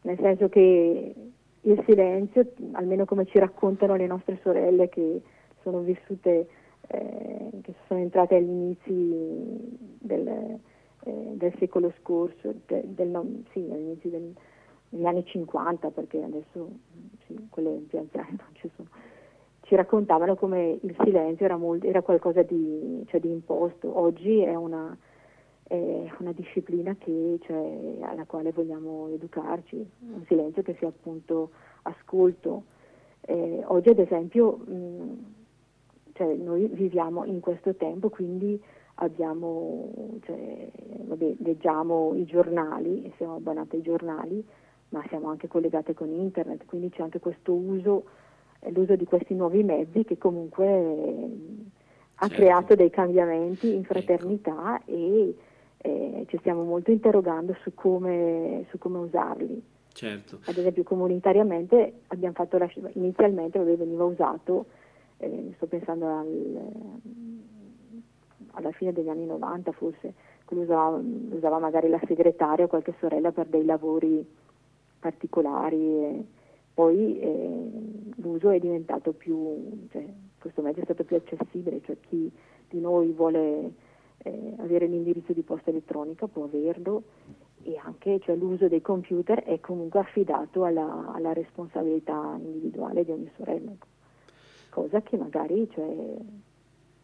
nel 0.01 0.19
senso 0.19 0.49
che 0.49 1.13
il 1.61 1.83
silenzio, 1.87 2.51
almeno 2.73 3.05
come 3.05 3.25
ci 3.25 3.39
raccontano 3.39 3.95
le 3.95 4.05
nostre 4.05 4.39
sorelle 4.43 4.87
che 4.89 5.21
sono 5.63 5.79
vissute, 5.79 6.47
eh, 6.87 7.49
che 7.61 7.73
sono 7.87 7.99
entrate 7.99 8.35
agli 8.35 8.49
inizi 8.49 9.77
del, 9.99 10.27
eh, 10.27 11.33
del 11.33 11.53
secolo 11.57 11.91
scorso, 11.99 12.53
de, 12.67 12.83
del, 12.85 13.43
sì, 13.51 13.67
all'inizio 13.71 14.09
del, 14.11 14.33
degli 14.89 15.05
anni 15.05 15.25
50, 15.25 15.89
perché 15.89 16.21
adesso 16.21 16.69
sì, 17.25 17.47
quelle 17.49 17.83
più 17.87 17.97
anziane 17.97 18.29
non 18.37 18.49
ci 18.53 18.69
sono 18.75 18.89
ci 19.65 19.75
raccontavano 19.75 20.35
come 20.35 20.77
il 20.81 20.95
silenzio 21.03 21.45
era, 21.45 21.57
molto, 21.57 21.87
era 21.87 22.01
qualcosa 22.01 22.43
di, 22.43 23.03
cioè, 23.07 23.19
di, 23.19 23.29
imposto. 23.29 23.99
Oggi 23.99 24.39
è 24.39 24.53
una, 24.53 24.95
è 25.63 26.11
una 26.19 26.31
disciplina 26.33 26.95
che, 26.95 27.39
cioè, 27.41 27.97
alla 28.01 28.25
quale 28.25 28.51
vogliamo 28.51 29.09
educarci, 29.09 29.77
un 30.13 30.23
silenzio 30.27 30.61
che 30.61 30.75
sia 30.77 30.87
appunto 30.87 31.49
ascolto. 31.83 32.63
Eh, 33.21 33.63
oggi 33.65 33.89
ad 33.89 33.97
esempio 33.97 34.57
mh, 34.57 35.25
cioè, 36.13 36.31
noi 36.35 36.67
viviamo 36.67 37.25
in 37.25 37.39
questo 37.39 37.73
tempo, 37.73 38.09
quindi 38.09 38.61
abbiamo, 38.95 40.19
cioè, 40.25 40.69
vabbè, 41.05 41.35
leggiamo 41.39 42.13
i 42.13 42.25
giornali, 42.25 43.11
siamo 43.17 43.35
abbonati 43.37 43.77
ai 43.77 43.81
giornali, 43.81 44.45
ma 44.89 45.03
siamo 45.09 45.29
anche 45.29 45.47
collegati 45.47 45.95
con 45.95 46.11
internet, 46.11 46.65
quindi 46.65 46.89
c'è 46.89 47.01
anche 47.01 47.19
questo 47.19 47.51
uso 47.51 48.03
l'uso 48.71 48.95
di 48.95 49.05
questi 49.05 49.33
nuovi 49.33 49.63
mezzi 49.63 50.03
che 50.03 50.17
comunque 50.17 50.65
eh, 50.65 51.29
ha 52.15 52.27
certo. 52.27 52.35
creato 52.35 52.75
dei 52.75 52.89
cambiamenti 52.89 53.73
in 53.73 53.81
ecco. 53.81 53.93
fraternità 53.93 54.79
ecco. 54.79 54.91
e 54.91 55.35
eh, 55.77 56.25
ci 56.27 56.37
stiamo 56.39 56.63
molto 56.63 56.91
interrogando 56.91 57.55
su 57.61 57.73
come, 57.73 58.65
su 58.69 58.77
come 58.77 58.97
usarli. 58.99 59.63
Certo. 59.93 60.39
Ad 60.45 60.57
esempio 60.57 60.83
comunitariamente 60.83 62.01
abbiamo 62.07 62.33
fatto 62.33 62.57
la, 62.57 62.69
inizialmente 62.93 63.59
veniva 63.59 64.03
usato, 64.03 64.65
eh, 65.17 65.53
sto 65.55 65.67
pensando 65.67 66.07
al, 66.07 66.71
alla 68.51 68.71
fine 68.71 68.91
degli 68.91 69.07
anni 69.07 69.25
90 69.25 69.71
forse, 69.71 70.13
usava, 70.49 71.01
usava, 71.31 71.59
magari 71.59 71.87
la 71.87 72.01
segretaria 72.05 72.65
o 72.65 72.67
qualche 72.67 72.93
sorella 72.99 73.31
per 73.31 73.47
dei 73.47 73.63
lavori 73.63 74.25
particolari. 74.99 75.77
E, 75.77 76.25
poi 76.75 77.19
eh, 77.21 77.71
l'uso 78.17 78.49
è 78.49 78.59
diventato 78.59 79.13
più, 79.13 79.87
cioè, 79.91 80.05
questo 80.37 80.61
mezzo 80.61 80.81
è 80.81 80.83
stato 80.83 81.05
più 81.05 81.15
accessibile, 81.15 81.81
cioè 81.85 81.95
chi 82.01 82.29
di 82.67 82.81
noi 82.81 83.13
vuole 83.13 83.71
eh, 84.17 84.53
avere 84.57 84.85
l'indirizzo 84.85 85.31
di 85.31 85.41
posta 85.41 85.69
elettronica 85.69 86.27
può 86.27 86.43
averlo 86.43 87.03
e 87.63 87.79
anche 87.81 88.19
cioè, 88.19 88.35
l'uso 88.35 88.67
dei 88.67 88.81
computer 88.81 89.41
è 89.43 89.59
comunque 89.61 90.01
affidato 90.01 90.65
alla, 90.65 91.13
alla 91.13 91.31
responsabilità 91.31 92.37
individuale 92.39 93.05
di 93.05 93.11
ogni 93.11 93.31
sorella, 93.37 93.71
cosa 94.69 95.01
che 95.01 95.15
magari 95.15 95.69
cioè, 95.71 96.15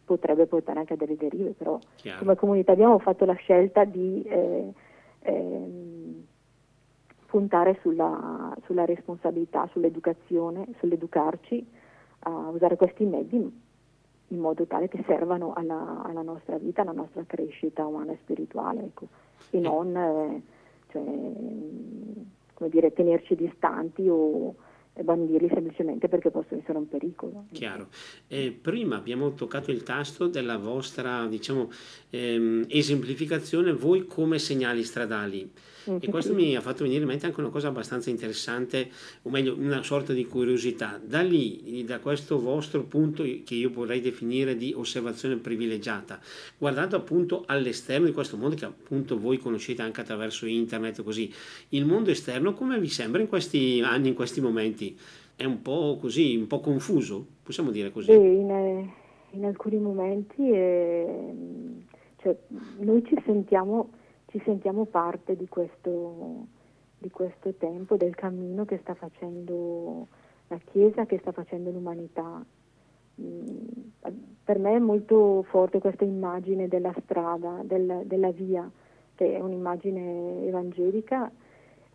potrebbe 0.04 0.44
portare 0.44 0.80
anche 0.80 0.92
a 0.92 0.96
delle 0.96 1.16
derive, 1.16 1.52
però 1.52 1.78
Chiaro. 1.94 2.18
come 2.18 2.36
comunità 2.36 2.72
abbiamo 2.72 2.98
fatto 2.98 3.24
la 3.24 3.32
scelta 3.36 3.84
di 3.84 4.22
eh, 4.24 4.72
ehm, 5.20 6.11
puntare 7.32 7.78
sulla, 7.80 8.54
sulla 8.66 8.84
responsabilità, 8.84 9.66
sull'educazione, 9.72 10.66
sull'educarci 10.80 11.66
a 12.24 12.50
usare 12.50 12.76
questi 12.76 13.04
mezzi 13.04 13.36
in 13.36 14.38
modo 14.38 14.66
tale 14.66 14.88
che 14.88 15.02
servano 15.06 15.54
alla, 15.54 16.02
alla 16.04 16.20
nostra 16.20 16.58
vita, 16.58 16.82
alla 16.82 16.92
nostra 16.92 17.24
crescita 17.26 17.86
umana 17.86 18.12
e 18.12 18.18
spirituale, 18.20 18.80
ecco, 18.82 19.08
e 19.48 19.60
non 19.60 19.96
eh, 19.96 20.42
cioè, 20.90 21.02
come 22.52 22.68
dire, 22.68 22.92
tenerci 22.92 23.34
distanti 23.34 24.06
o 24.06 24.54
bandirli 25.02 25.48
semplicemente 25.48 26.08
perché 26.08 26.30
possono 26.30 26.60
essere 26.60 26.76
un 26.76 26.86
pericolo. 26.86 27.46
Chiaro. 27.52 27.86
Eh, 28.28 28.52
prima 28.52 28.96
abbiamo 28.96 29.32
toccato 29.32 29.70
il 29.70 29.82
tasto 29.82 30.26
della 30.26 30.58
vostra 30.58 31.26
diciamo, 31.26 31.70
ehm, 32.10 32.66
esemplificazione, 32.68 33.72
voi 33.72 34.04
come 34.04 34.38
segnali 34.38 34.82
stradali. 34.82 35.50
Mm-hmm. 35.88 35.98
E 36.02 36.08
questo 36.08 36.34
mi 36.34 36.54
ha 36.56 36.60
fatto 36.60 36.82
venire 36.82 37.02
in 37.02 37.08
mente 37.08 37.26
anche 37.26 37.40
una 37.40 37.48
cosa 37.48 37.68
abbastanza 37.68 38.10
interessante, 38.10 38.88
o 39.22 39.30
meglio, 39.30 39.54
una 39.54 39.82
sorta 39.82 40.12
di 40.12 40.26
curiosità. 40.26 41.00
Da 41.02 41.22
lì, 41.22 41.84
da 41.84 41.98
questo 41.98 42.40
vostro 42.40 42.82
punto 42.82 43.22
che 43.22 43.54
io 43.54 43.70
vorrei 43.70 44.00
definire 44.00 44.56
di 44.56 44.72
osservazione 44.76 45.36
privilegiata, 45.36 46.20
guardando 46.58 46.96
appunto 46.96 47.44
all'esterno 47.46 48.06
di 48.06 48.12
questo 48.12 48.36
mondo 48.36 48.56
che 48.56 48.64
appunto 48.64 49.18
voi 49.18 49.38
conoscete 49.38 49.82
anche 49.82 50.00
attraverso 50.00 50.46
internet, 50.46 51.02
così, 51.02 51.32
il 51.70 51.84
mondo 51.84 52.10
esterno 52.10 52.54
come 52.54 52.78
vi 52.78 52.88
sembra 52.88 53.20
in 53.20 53.28
questi 53.28 53.80
anni, 53.84 54.08
in 54.08 54.14
questi 54.14 54.40
momenti? 54.40 54.96
È 55.34 55.44
un 55.44 55.62
po' 55.62 55.98
così, 56.00 56.36
un 56.36 56.46
po' 56.46 56.60
confuso, 56.60 57.26
possiamo 57.42 57.70
dire 57.70 57.90
così? 57.90 58.12
in, 58.12 58.50
eh, 58.50 58.92
in, 59.30 59.44
alcuni 59.44 59.78
momenti 59.78 60.50
eh, 60.50 61.32
cioè, 62.18 62.36
noi 62.78 63.04
ci 63.04 63.16
sentiamo 63.24 63.90
ci 64.32 64.40
sentiamo 64.44 64.86
parte 64.86 65.36
di 65.36 65.46
questo, 65.46 66.46
di 66.96 67.10
questo 67.10 67.52
tempo, 67.52 67.96
del 67.96 68.14
cammino 68.14 68.64
che 68.64 68.78
sta 68.78 68.94
facendo 68.94 70.08
la 70.48 70.58
Chiesa, 70.70 71.04
che 71.04 71.18
sta 71.18 71.32
facendo 71.32 71.70
l'umanità. 71.70 72.42
Mm, 73.20 73.66
per 74.42 74.58
me 74.58 74.74
è 74.74 74.78
molto 74.78 75.44
forte 75.50 75.80
questa 75.80 76.04
immagine 76.04 76.66
della 76.66 76.94
strada, 77.02 77.60
del, 77.62 78.04
della 78.06 78.30
via, 78.30 78.68
che 79.14 79.36
è 79.36 79.38
un'immagine 79.38 80.46
evangelica 80.46 81.30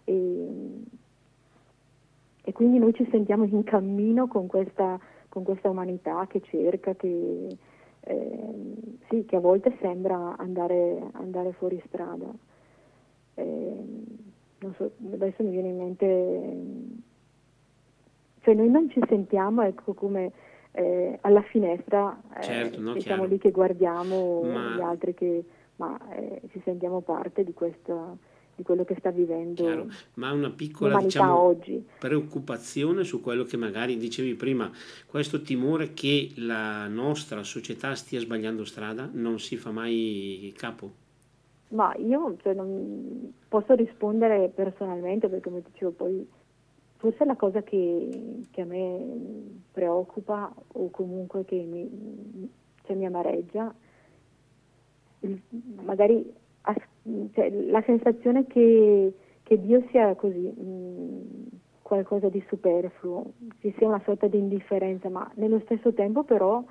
e, 0.03 0.47
e, 2.43 2.53
quindi 2.53 2.77
noi 2.77 2.93
ci 2.93 3.07
sentiamo 3.09 3.45
in 3.45 3.63
cammino 3.63 4.27
con 4.27 4.45
questa, 4.45 4.99
con 5.27 5.41
questa 5.43 5.71
umanità 5.71 6.27
che 6.27 6.39
cerca, 6.41 6.93
che, 6.93 7.57
eh, 8.01 8.53
sì, 9.09 9.25
che 9.25 9.35
a 9.35 9.39
volte 9.39 9.75
sembra 9.81 10.35
andare, 10.37 11.09
andare 11.13 11.53
fuori 11.53 11.81
strada. 11.85 12.25
Eh, 13.35 13.85
non 14.59 14.73
so, 14.75 14.91
adesso 15.11 15.43
mi 15.43 15.51
viene 15.51 15.69
in 15.69 15.77
mente, 15.77 16.57
cioè 18.41 18.53
noi 18.53 18.69
non 18.69 18.89
ci 18.89 18.99
sentiamo 19.07 19.61
ecco, 19.63 19.93
come 19.93 20.31
eh, 20.71 21.17
alla 21.21 21.41
finestra, 21.43 22.19
eh, 22.37 22.41
certo, 22.41 22.81
no, 22.81 22.99
siamo 22.99 23.25
lì 23.25 23.37
che 23.37 23.51
guardiamo 23.51 24.41
ma... 24.41 24.75
gli 24.75 24.81
altri, 24.81 25.13
che, 25.13 25.43
ma 25.75 25.99
eh, 26.11 26.41
ci 26.49 26.61
sentiamo 26.63 27.01
parte 27.01 27.43
di 27.43 27.53
questa 27.53 28.17
di 28.57 28.63
quello 28.63 28.83
che 28.83 28.95
sta 28.97 29.11
vivendo 29.11 29.63
Chiaro, 29.63 29.87
ma 30.15 30.31
una 30.31 30.49
piccola 30.49 30.97
diciamo, 30.97 31.39
oggi. 31.39 31.85
preoccupazione 31.99 33.03
su 33.03 33.21
quello 33.21 33.43
che 33.43 33.55
magari 33.55 33.97
dicevi 33.97 34.33
prima, 34.33 34.71
questo 35.05 35.43
timore 35.43 35.93
che 35.93 36.31
la 36.37 36.87
nostra 36.87 37.43
società 37.43 37.93
stia 37.93 38.19
sbagliando 38.19 38.65
strada 38.65 39.07
non 39.13 39.39
si 39.39 39.57
fa 39.57 39.69
mai 39.69 40.51
capo? 40.57 40.91
Ma 41.69 41.93
io 41.97 42.35
cioè, 42.41 42.55
non 42.55 43.31
posso 43.47 43.75
rispondere 43.75 44.49
personalmente 44.49 45.27
perché 45.27 45.49
come 45.49 45.61
dicevo 45.63 45.91
poi 45.91 46.27
forse 46.95 47.25
la 47.25 47.35
cosa 47.35 47.61
che, 47.61 48.39
che 48.49 48.61
a 48.61 48.65
me 48.65 49.05
preoccupa 49.71 50.51
o 50.69 50.89
comunque 50.89 51.45
che 51.45 51.57
mi, 51.57 52.49
cioè, 52.85 52.95
mi 52.95 53.05
amareggia 53.05 53.71
magari 55.83 56.33
cioè, 57.33 57.49
la 57.49 57.81
sensazione 57.83 58.45
che, 58.47 59.13
che 59.43 59.61
Dio 59.61 59.83
sia 59.89 60.15
così 60.15 60.53
mh, 60.55 60.61
mm, 60.61 61.21
qualcosa 61.81 62.29
di 62.29 62.43
superfluo, 62.47 63.31
ci 63.59 63.73
sia 63.77 63.87
una 63.87 64.01
sorta 64.03 64.27
di 64.27 64.37
indifferenza, 64.37 65.09
ma 65.09 65.29
nello 65.35 65.59
stesso 65.65 65.93
tempo 65.93 66.23
però 66.23 66.63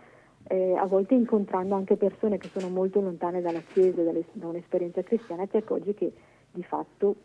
eh, 0.48 0.74
a 0.76 0.86
volte 0.86 1.14
incontrando 1.14 1.74
anche 1.74 1.96
persone 1.96 2.38
che 2.38 2.48
sono 2.48 2.68
molto 2.68 3.00
lontane 3.00 3.40
dalla 3.40 3.62
Chiesa, 3.72 4.02
dalle, 4.02 4.24
da 4.32 4.48
un'esperienza 4.48 5.02
cristiana, 5.02 5.46
ti 5.46 5.56
accorgi 5.56 5.94
che 5.94 6.12
di 6.52 6.62
fatto 6.62 7.16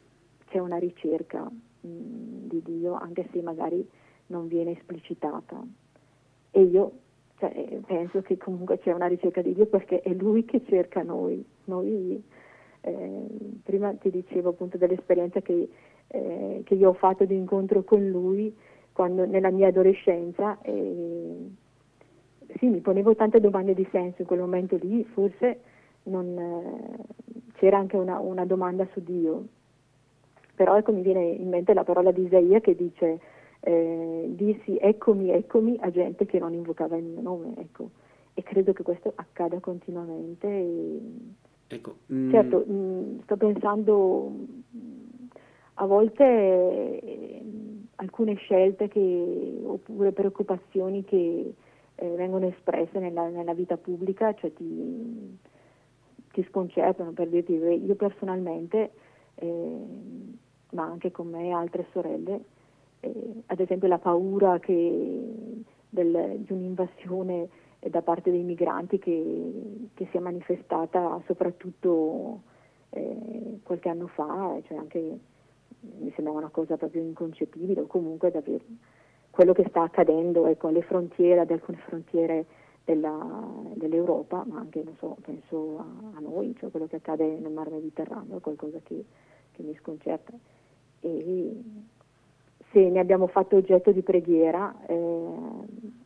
c'è 0.50 0.60
una 0.60 0.78
ricerca 0.78 1.44
mh, 1.44 1.88
mm, 1.88 2.48
di 2.48 2.62
Dio, 2.64 2.94
anche 2.94 3.28
se 3.32 3.42
magari 3.42 3.88
non 4.28 4.48
viene 4.48 4.72
esplicitata. 4.72 5.62
E 6.52 6.62
io 6.62 6.92
cioè, 7.38 7.80
penso 7.86 8.22
che 8.22 8.38
comunque 8.38 8.78
c'è 8.80 8.92
una 8.94 9.08
ricerca 9.08 9.42
di 9.42 9.54
Dio 9.54 9.66
perché 9.66 10.02
è 10.02 10.14
Lui 10.14 10.46
che 10.46 10.64
cerca 10.66 11.02
noi. 11.02 11.44
noi 11.66 12.24
eh, 12.82 13.26
prima 13.64 13.94
ti 13.94 14.10
dicevo 14.10 14.50
appunto 14.50 14.78
dell'esperienza 14.78 15.40
che, 15.42 15.70
eh, 16.08 16.62
che, 16.64 16.74
io 16.74 16.90
ho 16.90 16.94
fatto 16.94 17.26
di 17.26 17.36
incontro 17.36 17.84
con 17.84 18.08
Lui 18.10 18.56
quando, 18.92 19.26
nella 19.26 19.52
mia 19.52 19.68
adolescenza. 19.68 20.60
E, 20.62 21.50
sì, 22.58 22.68
mi 22.68 22.80
ponevo 22.80 23.16
tante 23.16 23.40
domande 23.40 23.74
di 23.74 23.88
senso 23.92 24.22
in 24.22 24.28
quel 24.28 24.40
momento 24.40 24.78
lì, 24.82 25.04
forse 25.06 25.62
non, 26.04 26.38
eh, 26.38 27.44
c'era 27.54 27.78
anche 27.78 27.96
una, 27.98 28.20
una, 28.20 28.46
domanda 28.46 28.88
su 28.92 29.02
Dio. 29.04 29.46
Però 30.56 30.78
ecco 30.78 30.92
mi 30.92 31.02
viene 31.02 31.24
in 31.24 31.50
mente 31.50 31.74
la 31.74 31.84
parola 31.84 32.12
di 32.12 32.24
Isaia 32.24 32.60
che 32.60 32.76
dice 32.76 33.20
eh, 33.62 34.26
dissi 34.30 34.78
eccomi, 34.80 35.32
eccomi 35.32 35.78
a 35.80 35.90
gente 35.92 36.26
che 36.26 36.40
non 36.40 36.54
invocava 36.54 36.98
il 36.98 37.04
mio 37.04 37.22
nome, 37.22 37.54
ecco. 37.58 37.90
E 38.34 38.44
credo 38.44 38.74
che 38.74 38.84
questo 38.84 39.12
accada 39.16 39.60
continuamente. 39.60 40.48
E... 40.48 41.02
Ecco, 41.76 41.96
mm. 42.12 42.32
Certo, 42.32 42.64
mh, 42.66 42.74
mm, 42.74 43.20
sto 43.22 43.38
pensando 43.38 44.32
a 45.76 45.86
volte 45.86 46.24
eh, 46.24 47.44
alcune 47.96 48.36
scelte 48.36 48.88
che, 48.88 49.62
oppure 49.64 50.12
preoccupazioni 50.12 51.04
che 51.04 51.54
eh, 51.96 52.10
vengono 52.16 52.48
espresse 52.48 53.00
nella, 53.00 53.28
nella, 53.30 53.54
vita 53.54 53.78
pubblica, 53.78 54.34
cioè 54.34 54.52
ti, 54.54 55.38
ti 56.32 56.44
sconcertano 56.50 57.12
per 57.12 57.30
dirti 57.30 57.54
io 57.54 57.96
personalmente, 57.96 58.92
eh, 59.36 59.78
ma 60.72 60.84
anche 60.84 61.12
con 61.12 61.28
me 61.30 61.48
e 61.48 61.52
altre 61.52 61.86
sorelle, 61.92 62.44
eh, 63.00 63.44
ad 63.46 63.60
esempio 63.60 63.88
la 63.88 64.00
paura 64.00 64.60
che, 64.60 65.64
del, 65.90 66.36
di 66.40 66.54
un'invasione 66.54 67.50
da 67.90 68.02
parte 68.02 68.32
dei 68.32 68.44
migranti 68.44 69.00
che, 69.00 69.90
che 69.94 70.08
si 70.12 70.18
è 70.18 70.20
manifestata 70.20 71.22
soprattutto 71.26 72.42
eh, 72.90 73.60
qualche 73.64 73.90
anno 73.90 74.08
fa, 74.08 74.60
cioè 74.66 74.78
anche 74.78 75.20
mi 75.80 76.12
sembra 76.16 76.34
una 76.34 76.50
cosa 76.50 76.78
proprio 76.78 77.02
inconcepibile 77.02 77.82
o 77.82 77.88
comunque 77.88 78.30
davvero 78.30 78.64
quello 79.32 79.54
che 79.54 79.66
sta 79.70 79.84
accadendo 79.84 80.46
ecco, 80.46 80.68
alle 80.68 80.84
frontiere, 80.84 81.40
ad 81.40 81.50
alcune 81.50 81.78
frontiere 81.88 82.46
della, 82.84 83.18
dell'Europa, 83.76 84.44
ma 84.46 84.60
anche 84.60 84.84
so, 85.00 85.18
penso 85.22 85.80
a, 85.80 86.18
a, 86.18 86.20
noi, 86.20 86.54
cioè 86.60 86.70
quello 86.70 86.88
che 86.88 86.98
accade 86.98 87.40
nel 87.40 87.52
Mar 87.52 87.70
Mediterraneo 87.70 88.38
è 88.38 88.42
qualcosa 88.42 88.80
che, 88.84 89.04
che 89.52 89.64
mi 89.64 89.76
sconcerta. 89.76 90.34
E 91.00 91.62
se 92.72 92.90
ne 92.90 93.00
abbiamo 93.00 93.28
fatto 93.28 93.58
oggetto 93.58 93.92
di 93.92 94.02
preghiera, 94.02 94.74
eh, 94.88 95.34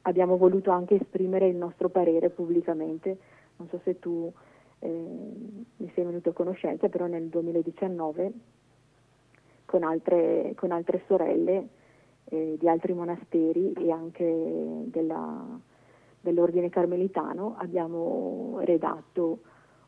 abbiamo 0.03 0.37
voluto 0.37 0.71
anche 0.71 0.95
esprimere 0.95 1.47
il 1.47 1.55
nostro 1.55 1.89
parere 1.89 2.29
pubblicamente. 2.29 3.17
Non 3.57 3.67
so 3.69 3.79
se 3.83 3.99
tu 3.99 4.31
eh, 4.79 4.87
mi 4.89 5.91
sei 5.93 6.03
venuto 6.03 6.29
a 6.29 6.33
conoscenza, 6.33 6.89
però 6.89 7.05
nel 7.05 7.27
2019 7.27 8.31
con 9.65 9.83
altre, 9.83 10.53
con 10.55 10.71
altre 10.71 11.03
sorelle 11.07 11.67
eh, 12.25 12.55
di 12.59 12.67
altri 12.67 12.93
monasteri 12.93 13.73
e 13.73 13.91
anche 13.91 14.83
della, 14.85 15.59
dell'ordine 16.19 16.69
carmelitano 16.69 17.55
abbiamo 17.57 18.59
redatto 18.61 19.39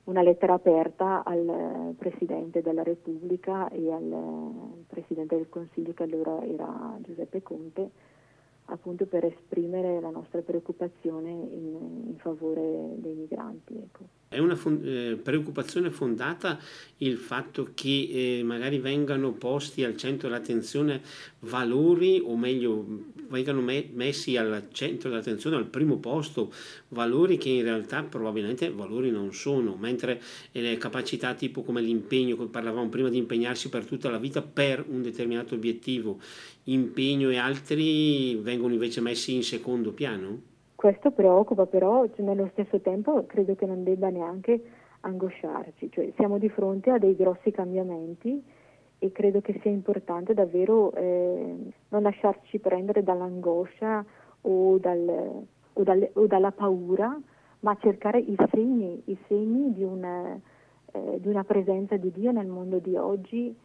una 0.07 0.21
lettera 0.21 0.53
aperta 0.53 1.23
al 1.23 1.93
Presidente 1.97 2.61
della 2.61 2.83
Repubblica 2.83 3.69
e 3.69 3.91
al 3.91 4.85
Presidente 4.87 5.35
del 5.35 5.49
Consiglio 5.49 5.93
che 5.93 6.03
allora 6.03 6.43
era 6.45 6.97
Giuseppe 7.01 7.41
Conte 7.41 7.91
appunto 8.69 9.05
per 9.05 9.25
esprimere 9.25 9.99
la 9.99 10.09
nostra 10.09 10.41
preoccupazione 10.41 11.29
in, 11.29 12.07
in 12.07 12.15
favore 12.17 12.95
dei 12.97 13.13
migranti. 13.13 13.73
Ecco. 13.75 14.05
È 14.29 14.39
una 14.39 14.55
fon- 14.55 14.81
eh, 14.83 15.15
preoccupazione 15.15 15.89
fondata 15.89 16.59
il 16.97 17.15
fatto 17.15 17.69
che 17.73 18.39
eh, 18.39 18.43
magari 18.43 18.77
vengano 18.79 19.31
posti 19.31 19.85
al 19.85 19.95
centro 19.95 20.27
dell'attenzione 20.27 21.01
valori, 21.39 22.21
o 22.23 22.35
meglio, 22.35 22.85
vengano 23.29 23.61
me- 23.61 23.89
messi 23.93 24.35
al 24.35 24.67
centro 24.71 25.09
dell'attenzione, 25.09 25.55
al 25.55 25.67
primo 25.67 25.97
posto, 25.97 26.51
valori 26.89 27.37
che 27.37 27.49
in 27.49 27.63
realtà 27.63 28.03
probabilmente 28.03 28.69
valori 28.69 29.11
non 29.11 29.33
sono, 29.33 29.77
mentre 29.79 30.21
eh, 30.51 30.59
le 30.59 30.77
capacità 30.77 31.33
tipo 31.33 31.63
come 31.63 31.81
l'impegno, 31.81 32.35
parlavamo 32.35 32.89
prima 32.89 33.07
di 33.07 33.17
impegnarsi 33.17 33.69
per 33.69 33.85
tutta 33.85 34.09
la 34.09 34.17
vita 34.19 34.41
per 34.41 34.83
un 34.85 35.01
determinato 35.01 35.55
obiettivo, 35.55 36.19
impegno 36.67 37.29
e 37.29 37.37
altri 37.37 38.35
vengono 38.35 38.73
invece 38.73 39.01
messi 39.01 39.35
in 39.35 39.43
secondo 39.43 39.93
piano? 39.93 40.41
Questo 40.75 41.11
preoccupa 41.11 41.65
però, 41.65 42.05
cioè, 42.15 42.25
nello 42.25 42.49
stesso 42.53 42.79
tempo 42.81 43.25
credo 43.25 43.55
che 43.55 43.65
non 43.65 43.83
debba 43.83 44.09
neanche 44.09 44.61
angosciarci, 45.01 45.89
cioè, 45.91 46.11
siamo 46.15 46.37
di 46.37 46.49
fronte 46.49 46.91
a 46.91 46.97
dei 46.97 47.15
grossi 47.15 47.51
cambiamenti 47.51 48.43
e 48.99 49.11
credo 49.11 49.41
che 49.41 49.59
sia 49.61 49.71
importante 49.71 50.33
davvero 50.33 50.93
eh, 50.93 51.55
non 51.89 52.01
lasciarci 52.01 52.59
prendere 52.59 53.03
dall'angoscia 53.03 54.03
o, 54.41 54.77
dal, 54.77 55.45
o, 55.73 55.83
dal, 55.83 56.09
o, 56.13 56.27
dalla 56.27 56.51
paura, 56.51 57.19
ma 57.61 57.77
cercare 57.79 58.19
i 58.19 58.35
segni, 58.51 59.01
i 59.05 59.17
segni 59.27 59.73
di, 59.73 59.83
una, 59.83 60.39
eh, 60.91 61.19
di 61.19 61.27
una 61.27 61.43
presenza 61.43 61.95
di 61.95 62.11
Dio 62.11 62.31
nel 62.31 62.47
mondo 62.47 62.79
di 62.79 62.95
oggi 62.95 63.55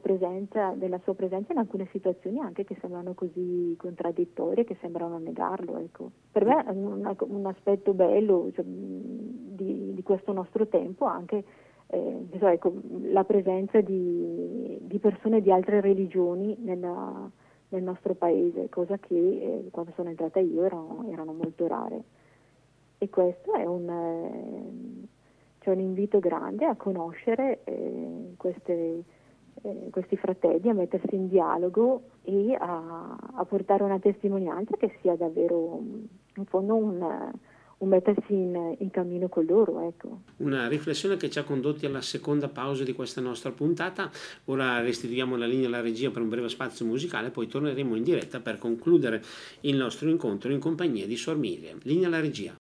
presenza, 0.00 0.72
della 0.74 0.98
sua 1.04 1.14
presenza 1.14 1.52
in 1.52 1.58
alcune 1.58 1.88
situazioni 1.92 2.40
anche 2.40 2.64
che 2.64 2.76
sembrano 2.80 3.14
così 3.14 3.74
contraddittorie, 3.78 4.64
che 4.64 4.76
sembrano 4.80 5.18
negarlo. 5.18 5.78
Ecco. 5.78 6.10
Per 6.32 6.44
me 6.44 6.64
è 6.64 6.70
un, 6.70 7.14
un 7.18 7.46
aspetto 7.46 7.92
bello 7.92 8.50
cioè, 8.54 8.64
di, 8.64 9.94
di, 9.94 10.02
questo 10.02 10.32
nostro 10.32 10.66
tempo 10.66 11.04
anche 11.04 11.44
eh, 11.88 12.26
so, 12.38 12.46
ecco, 12.48 12.74
la 13.02 13.24
presenza 13.24 13.80
di, 13.80 14.78
di, 14.80 14.98
persone 14.98 15.40
di 15.40 15.52
altre 15.52 15.80
religioni 15.80 16.56
nella, 16.58 17.30
nel 17.68 17.82
nostro 17.82 18.14
paese, 18.14 18.68
cosa 18.68 18.98
che 18.98 19.14
eh, 19.14 19.68
quando 19.70 19.92
sono 19.94 20.08
entrata 20.08 20.40
io 20.40 20.64
erano, 20.64 21.06
erano, 21.10 21.32
molto 21.32 21.66
rare. 21.66 22.02
E 22.98 23.08
questo 23.08 23.52
è 23.52 23.64
un, 23.64 23.88
eh, 23.88 25.06
cioè 25.60 25.74
un 25.74 25.80
invito 25.80 26.18
grande 26.18 26.64
a 26.64 26.74
conoscere 26.74 27.60
eh, 27.64 28.34
queste 28.36 29.04
eh, 29.62 29.88
questi 29.90 30.16
fratelli 30.16 30.68
a 30.68 30.74
mettersi 30.74 31.14
in 31.14 31.28
dialogo 31.28 32.02
e 32.22 32.54
a, 32.54 33.16
a, 33.34 33.44
portare 33.44 33.82
una 33.82 33.98
testimonianza 33.98 34.76
che 34.76 34.98
sia 35.00 35.16
davvero 35.16 35.80
in 36.36 36.44
fondo 36.44 36.76
un, 36.76 37.32
un 37.78 37.88
mettersi 37.88 38.32
in, 38.32 38.76
in, 38.78 38.90
cammino 38.90 39.28
con 39.28 39.44
loro. 39.44 39.80
Ecco. 39.80 40.20
Una 40.38 40.68
riflessione 40.68 41.16
che 41.16 41.30
ci 41.30 41.38
ha 41.38 41.44
condotti 41.44 41.86
alla 41.86 42.02
seconda 42.02 42.48
pausa 42.48 42.84
di 42.84 42.92
questa 42.92 43.20
nostra 43.20 43.50
puntata. 43.50 44.10
Ora 44.46 44.80
restituiamo 44.80 45.36
la 45.36 45.46
linea 45.46 45.68
alla 45.68 45.80
regia 45.80 46.10
per 46.10 46.22
un 46.22 46.28
breve 46.28 46.48
spazio 46.48 46.84
musicale, 46.84 47.30
poi 47.30 47.46
torneremo 47.46 47.94
in 47.96 48.02
diretta 48.02 48.40
per 48.40 48.58
concludere 48.58 49.22
il 49.60 49.76
nostro 49.76 50.08
incontro 50.08 50.52
in 50.52 50.58
compagnia 50.58 51.06
di 51.06 51.16
Sor 51.16 51.36
Miriam. 51.36 51.78
Linea 51.82 52.08
alla 52.08 52.20
regia. 52.20 52.54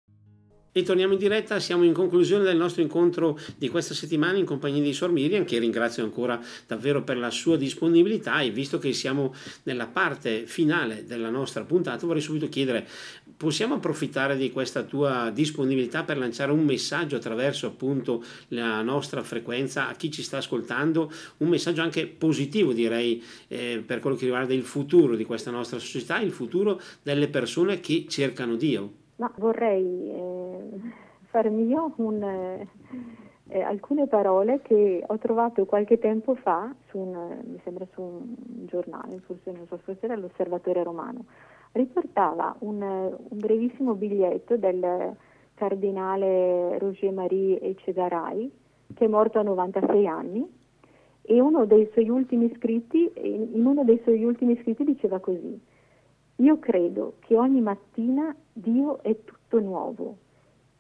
E 0.77 0.83
torniamo 0.83 1.13
in 1.13 1.19
diretta, 1.19 1.57
siamo 1.61 1.85
in 1.85 1.93
conclusione 1.93 2.43
del 2.43 2.57
nostro 2.57 2.81
incontro 2.81 3.39
di 3.57 3.69
questa 3.69 3.93
settimana 3.93 4.37
in 4.37 4.43
compagnia 4.43 4.81
di 4.81 4.91
Sor 4.91 5.09
Miriam, 5.09 5.45
che 5.45 5.57
ringrazio 5.57 6.03
ancora 6.03 6.37
davvero 6.67 7.01
per 7.01 7.15
la 7.15 7.31
sua 7.31 7.55
disponibilità 7.55 8.41
e 8.41 8.49
visto 8.49 8.77
che 8.77 8.91
siamo 8.91 9.33
nella 9.63 9.87
parte 9.87 10.45
finale 10.47 11.05
della 11.05 11.29
nostra 11.29 11.63
puntata 11.63 12.05
vorrei 12.05 12.21
subito 12.21 12.49
chiedere, 12.49 12.85
possiamo 13.37 13.75
approfittare 13.75 14.35
di 14.35 14.51
questa 14.51 14.83
tua 14.83 15.31
disponibilità 15.33 16.03
per 16.03 16.17
lanciare 16.17 16.51
un 16.51 16.65
messaggio 16.65 17.15
attraverso 17.15 17.67
appunto 17.67 18.21
la 18.49 18.81
nostra 18.81 19.23
frequenza 19.23 19.87
a 19.87 19.93
chi 19.93 20.11
ci 20.11 20.23
sta 20.23 20.39
ascoltando, 20.39 21.09
un 21.37 21.47
messaggio 21.47 21.83
anche 21.83 22.05
positivo 22.05 22.73
direi 22.73 23.23
eh, 23.47 23.81
per 23.85 24.01
quello 24.01 24.17
che 24.17 24.25
riguarda 24.25 24.53
il 24.53 24.63
futuro 24.63 25.15
di 25.15 25.23
questa 25.23 25.51
nostra 25.51 25.79
società, 25.79 26.19
il 26.19 26.33
futuro 26.33 26.81
delle 27.01 27.29
persone 27.29 27.79
che 27.79 28.07
cercano 28.09 28.57
Dio? 28.57 29.03
Ma 29.17 29.31
vorrei 29.37 30.09
eh, 30.09 30.34
far 31.35 31.49
mio 31.49 31.91
un, 31.97 32.23
eh, 32.23 32.67
eh, 33.49 33.61
alcune 33.61 34.07
parole 34.07 34.61
che 34.61 35.03
ho 35.05 35.17
trovato 35.17 35.65
qualche 35.65 35.99
tempo 35.99 36.33
fa 36.35 36.73
su 36.87 36.97
un, 36.97 37.41
mi 37.43 37.59
sembra 37.65 37.85
su 37.91 38.01
un 38.01 38.35
giornale, 38.65 39.19
forse 39.19 39.51
non 39.51 39.67
so, 39.67 39.75
forse 39.83 40.05
era 40.05 40.15
l'Osservatore 40.15 40.81
Romano. 40.81 41.25
Riportava 41.73 42.55
un, 42.59 42.81
un 42.81 43.37
brevissimo 43.37 43.95
biglietto 43.95 44.55
del 44.55 45.13
cardinale 45.55 46.77
Roger 46.77 47.11
Marie 47.11 47.59
Ecegaray, 47.59 48.49
che 48.93 49.03
è 49.03 49.07
morto 49.09 49.37
a 49.37 49.43
96 49.43 50.07
anni 50.07 50.49
E 51.21 51.41
uno 51.41 51.65
dei 51.65 51.89
suoi 51.91 52.07
ultimi 52.07 52.49
scritti, 52.55 53.11
in 53.15 53.65
uno 53.65 53.83
dei 53.83 53.99
suoi 54.03 54.23
ultimi 54.23 54.57
scritti 54.61 54.85
diceva 54.85 55.19
così, 55.19 55.59
io 56.37 56.59
credo 56.59 57.15
che 57.19 57.35
ogni 57.35 57.59
mattina 57.59 58.33
Dio 58.53 59.03
è 59.03 59.17
tutto 59.25 59.59
nuovo 59.59 60.23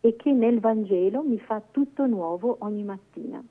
e 0.05 0.15
che 0.17 0.31
nel 0.31 0.59
Vangelo 0.59 1.23
mi 1.23 1.39
fa 1.39 1.59
tutto 1.71 2.05
nuovo 2.05 2.57
ogni 2.59 2.83
mattina. 2.83 3.43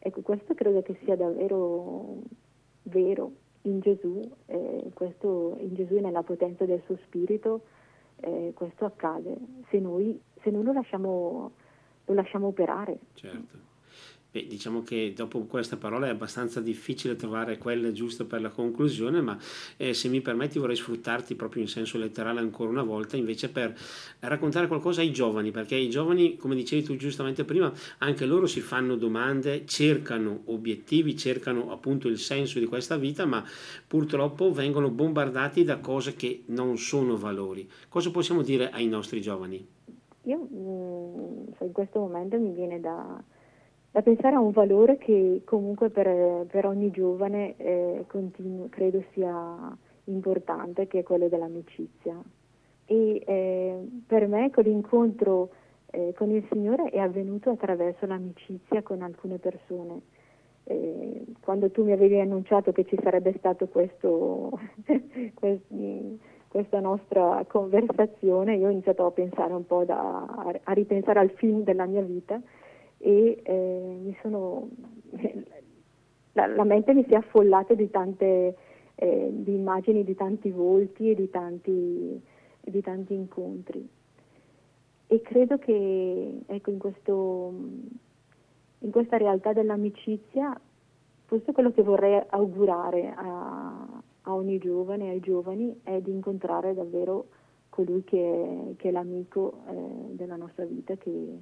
Ecco, 0.00 0.20
questo 0.22 0.52
credo 0.54 0.82
che 0.82 0.98
sia 1.04 1.14
davvero 1.14 2.22
vero 2.82 3.30
in 3.62 3.78
Gesù, 3.78 4.20
eh, 4.46 4.90
questo, 4.92 5.56
in 5.60 5.76
Gesù 5.76 5.94
e 5.94 6.00
nella 6.00 6.24
potenza 6.24 6.64
del 6.64 6.82
suo 6.86 6.98
spirito, 7.04 7.60
eh, 8.16 8.50
questo 8.52 8.84
accade 8.84 9.36
se 9.68 9.78
noi, 9.78 10.20
se 10.42 10.50
noi 10.50 10.64
lo, 10.64 10.72
lasciamo, 10.72 11.52
lo 12.04 12.14
lasciamo 12.14 12.48
operare. 12.48 12.98
Certo. 13.12 13.58
Beh, 14.34 14.48
diciamo 14.48 14.82
che 14.82 15.12
dopo 15.14 15.44
questa 15.44 15.76
parola 15.76 16.08
è 16.08 16.10
abbastanza 16.10 16.60
difficile 16.60 17.14
trovare 17.14 17.56
quelle 17.56 17.92
giuste 17.92 18.24
per 18.24 18.40
la 18.40 18.48
conclusione, 18.48 19.20
ma 19.20 19.38
eh, 19.76 19.94
se 19.94 20.08
mi 20.08 20.20
permetti 20.22 20.58
vorrei 20.58 20.74
sfruttarti 20.74 21.36
proprio 21.36 21.62
in 21.62 21.68
senso 21.68 21.98
letterale 21.98 22.40
ancora 22.40 22.68
una 22.68 22.82
volta 22.82 23.16
invece 23.16 23.48
per 23.48 23.72
raccontare 24.18 24.66
qualcosa 24.66 25.02
ai 25.02 25.12
giovani, 25.12 25.52
perché 25.52 25.76
i 25.76 25.88
giovani, 25.88 26.36
come 26.36 26.56
dicevi 26.56 26.82
tu 26.82 26.96
giustamente 26.96 27.44
prima, 27.44 27.72
anche 27.98 28.26
loro 28.26 28.48
si 28.48 28.60
fanno 28.60 28.96
domande, 28.96 29.66
cercano 29.66 30.40
obiettivi, 30.46 31.16
cercano 31.16 31.70
appunto 31.70 32.08
il 32.08 32.18
senso 32.18 32.58
di 32.58 32.66
questa 32.66 32.96
vita, 32.96 33.26
ma 33.26 33.44
purtroppo 33.86 34.50
vengono 34.52 34.90
bombardati 34.90 35.62
da 35.62 35.78
cose 35.78 36.16
che 36.16 36.42
non 36.46 36.76
sono 36.76 37.16
valori. 37.16 37.70
Cosa 37.88 38.10
possiamo 38.10 38.42
dire 38.42 38.70
ai 38.70 38.88
nostri 38.88 39.20
giovani? 39.20 39.64
Io 40.22 40.48
mm, 40.52 41.66
in 41.66 41.72
questo 41.72 42.00
momento 42.00 42.36
mi 42.36 42.50
viene 42.50 42.80
da 42.80 43.22
da 43.94 44.02
pensare 44.02 44.34
a 44.34 44.40
un 44.40 44.50
valore 44.50 44.98
che 44.98 45.42
comunque 45.44 45.88
per, 45.88 46.46
per 46.50 46.66
ogni 46.66 46.90
giovane 46.90 47.54
eh, 47.58 48.04
continuo, 48.08 48.66
credo 48.68 49.04
sia 49.12 49.56
importante, 50.06 50.88
che 50.88 50.98
è 50.98 51.02
quello 51.04 51.28
dell'amicizia. 51.28 52.20
E 52.86 53.22
eh, 53.24 53.88
per 54.04 54.26
me 54.26 54.50
quell'incontro 54.50 55.50
eh, 55.92 56.12
con 56.16 56.28
il 56.32 56.44
Signore 56.50 56.90
è 56.90 56.98
avvenuto 56.98 57.50
attraverso 57.50 58.04
l'amicizia 58.06 58.82
con 58.82 59.00
alcune 59.02 59.38
persone. 59.38 60.00
Eh, 60.64 61.26
quando 61.38 61.70
tu 61.70 61.84
mi 61.84 61.92
avevi 61.92 62.18
annunciato 62.18 62.72
che 62.72 62.84
ci 62.86 62.98
sarebbe 63.00 63.32
questo, 63.70 64.58
questa 66.48 66.80
nostra 66.80 67.44
conversazione, 67.46 68.56
io 68.56 68.66
ho 68.66 68.70
iniziato 68.70 69.06
a 69.06 69.12
pensare 69.12 69.52
un 69.52 69.64
po' 69.64 69.84
da, 69.84 70.26
a 70.64 70.72
ripensare 70.72 71.20
al 71.20 71.30
film 71.30 71.62
della 71.62 71.86
mia 71.86 72.02
vita 72.02 72.42
e 73.04 73.38
eh, 73.42 73.98
mi 74.02 74.16
sono, 74.22 74.70
la, 76.32 76.46
la, 76.46 76.64
mente 76.64 76.94
mi 76.94 77.04
si 77.04 77.12
è 77.12 77.16
affollata 77.16 77.74
di 77.74 77.90
tante 77.90 78.56
eh, 78.94 79.28
di 79.30 79.52
immagini, 79.52 80.04
di 80.04 80.14
tanti 80.14 80.50
volti 80.50 81.10
e 81.10 81.14
di 81.14 81.28
tanti, 81.28 82.18
di 82.62 82.80
tanti 82.80 83.12
incontri. 83.12 83.86
E 85.06 85.20
credo 85.20 85.58
che 85.58 86.40
ecco, 86.46 86.70
in, 86.70 86.78
questo, 86.78 87.52
in 88.78 88.90
questa 88.90 89.18
realtà 89.18 89.52
dell'amicizia, 89.52 90.58
è 91.28 91.52
quello 91.52 91.72
che 91.72 91.82
vorrei 91.82 92.22
augurare 92.28 93.12
a, 93.14 93.86
a 94.22 94.34
ogni 94.34 94.56
giovane, 94.56 95.10
ai 95.10 95.20
giovani, 95.20 95.78
è 95.82 96.00
di 96.00 96.10
incontrare 96.10 96.72
davvero 96.72 97.26
colui 97.68 98.02
che 98.02 98.70
è, 98.72 98.76
che 98.76 98.88
è 98.88 98.92
l'amico 98.92 99.60
eh, 99.68 100.14
della 100.14 100.36
nostra 100.36 100.64
vita, 100.64 100.94
che, 100.94 101.38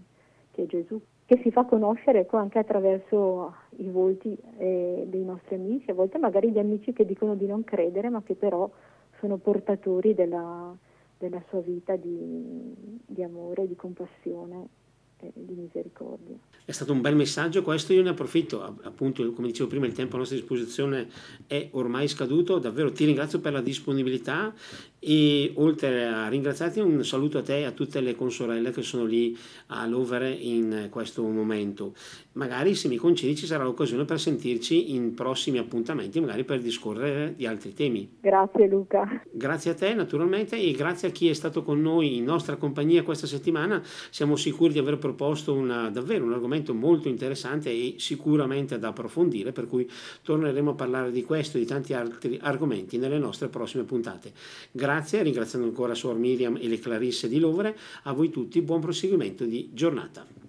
che 0.50 0.62
è 0.62 0.66
Gesù 0.66 1.00
che 1.24 1.40
si 1.42 1.50
fa 1.50 1.64
conoscere 1.64 2.26
anche 2.30 2.58
attraverso 2.58 3.54
i 3.76 3.88
volti 3.88 4.36
eh, 4.58 5.04
dei 5.06 5.24
nostri 5.24 5.54
amici, 5.54 5.90
a 5.90 5.94
volte 5.94 6.18
magari 6.18 6.50
gli 6.50 6.58
amici 6.58 6.92
che 6.92 7.04
dicono 7.04 7.34
di 7.34 7.46
non 7.46 7.64
credere 7.64 8.08
ma 8.08 8.22
che 8.22 8.34
però 8.34 8.70
sono 9.18 9.36
portatori 9.36 10.14
della, 10.14 10.76
della 11.16 11.42
sua 11.48 11.60
vita 11.60 11.96
di, 11.96 12.74
di 13.06 13.22
amore, 13.22 13.66
di 13.66 13.76
compassione 13.76 14.68
di 15.34 15.54
misericordia. 15.54 16.34
È 16.64 16.72
stato 16.72 16.92
un 16.92 17.00
bel 17.00 17.14
messaggio 17.14 17.62
questo, 17.62 17.92
io 17.92 18.02
ne 18.02 18.10
approfitto, 18.10 18.62
appunto 18.82 19.30
come 19.32 19.48
dicevo 19.48 19.68
prima 19.68 19.86
il 19.86 19.92
tempo 19.92 20.16
a 20.16 20.18
nostra 20.18 20.36
disposizione 20.36 21.08
è 21.46 21.68
ormai 21.72 22.08
scaduto, 22.08 22.58
davvero 22.58 22.90
ti 22.90 23.04
ringrazio 23.04 23.40
per 23.40 23.52
la 23.52 23.60
disponibilità 23.60 24.52
e 25.04 25.50
oltre 25.56 26.04
a 26.04 26.28
ringraziarti 26.28 26.78
un 26.78 27.04
saluto 27.04 27.38
a 27.38 27.42
te 27.42 27.58
e 27.58 27.64
a 27.64 27.72
tutte 27.72 28.00
le 28.00 28.14
consorelle 28.14 28.70
che 28.70 28.82
sono 28.82 29.04
lì 29.04 29.36
a 29.66 29.84
Lovere 29.84 30.30
in 30.30 30.86
questo 30.90 31.24
momento. 31.24 31.94
Magari 32.34 32.76
se 32.76 32.86
mi 32.86 32.96
concedi 32.96 33.34
ci 33.34 33.46
sarà 33.46 33.64
l'occasione 33.64 34.04
per 34.04 34.20
sentirci 34.20 34.94
in 34.94 35.14
prossimi 35.14 35.58
appuntamenti, 35.58 36.20
magari 36.20 36.44
per 36.44 36.60
discorrere 36.60 37.34
di 37.36 37.46
altri 37.46 37.74
temi. 37.74 38.08
Grazie 38.20 38.68
Luca. 38.68 39.22
Grazie 39.28 39.72
a 39.72 39.74
te 39.74 39.92
naturalmente 39.92 40.56
e 40.56 40.70
grazie 40.70 41.08
a 41.08 41.10
chi 41.10 41.28
è 41.28 41.32
stato 41.32 41.64
con 41.64 41.80
noi 41.82 42.16
in 42.16 42.22
nostra 42.22 42.54
compagnia 42.54 43.02
questa 43.02 43.26
settimana, 43.26 43.82
siamo 44.10 44.36
sicuri 44.36 44.72
di 44.72 44.78
aver 44.78 44.98
proposto 44.98 45.52
una, 45.52 45.90
davvero 45.90 46.24
un 46.24 46.32
argomento 46.32 46.74
molto 46.74 47.08
interessante 47.08 47.70
e 47.70 47.96
sicuramente 47.98 48.78
da 48.78 48.88
approfondire, 48.88 49.50
per 49.50 49.66
cui 49.66 49.90
torneremo 50.22 50.70
a 50.70 50.74
parlare 50.74 51.10
di 51.10 51.24
questo 51.24 51.56
e 51.56 51.60
di 51.60 51.66
tanti 51.66 51.92
altri 51.92 52.38
argomenti 52.40 52.98
nelle 52.98 53.18
nostre 53.18 53.48
prossime 53.48 53.82
puntate. 53.82 54.32
Grazie 54.70 54.90
Grazie, 54.92 55.22
ringraziando 55.22 55.68
ancora 55.68 55.94
Suor 55.94 56.18
Miriam 56.18 56.58
e 56.60 56.68
le 56.68 56.78
Clarisse 56.78 57.26
di 57.26 57.38
Lovere, 57.38 57.74
a 58.02 58.12
voi 58.12 58.28
tutti 58.28 58.60
buon 58.60 58.82
proseguimento 58.82 59.46
di 59.46 59.70
giornata. 59.72 60.41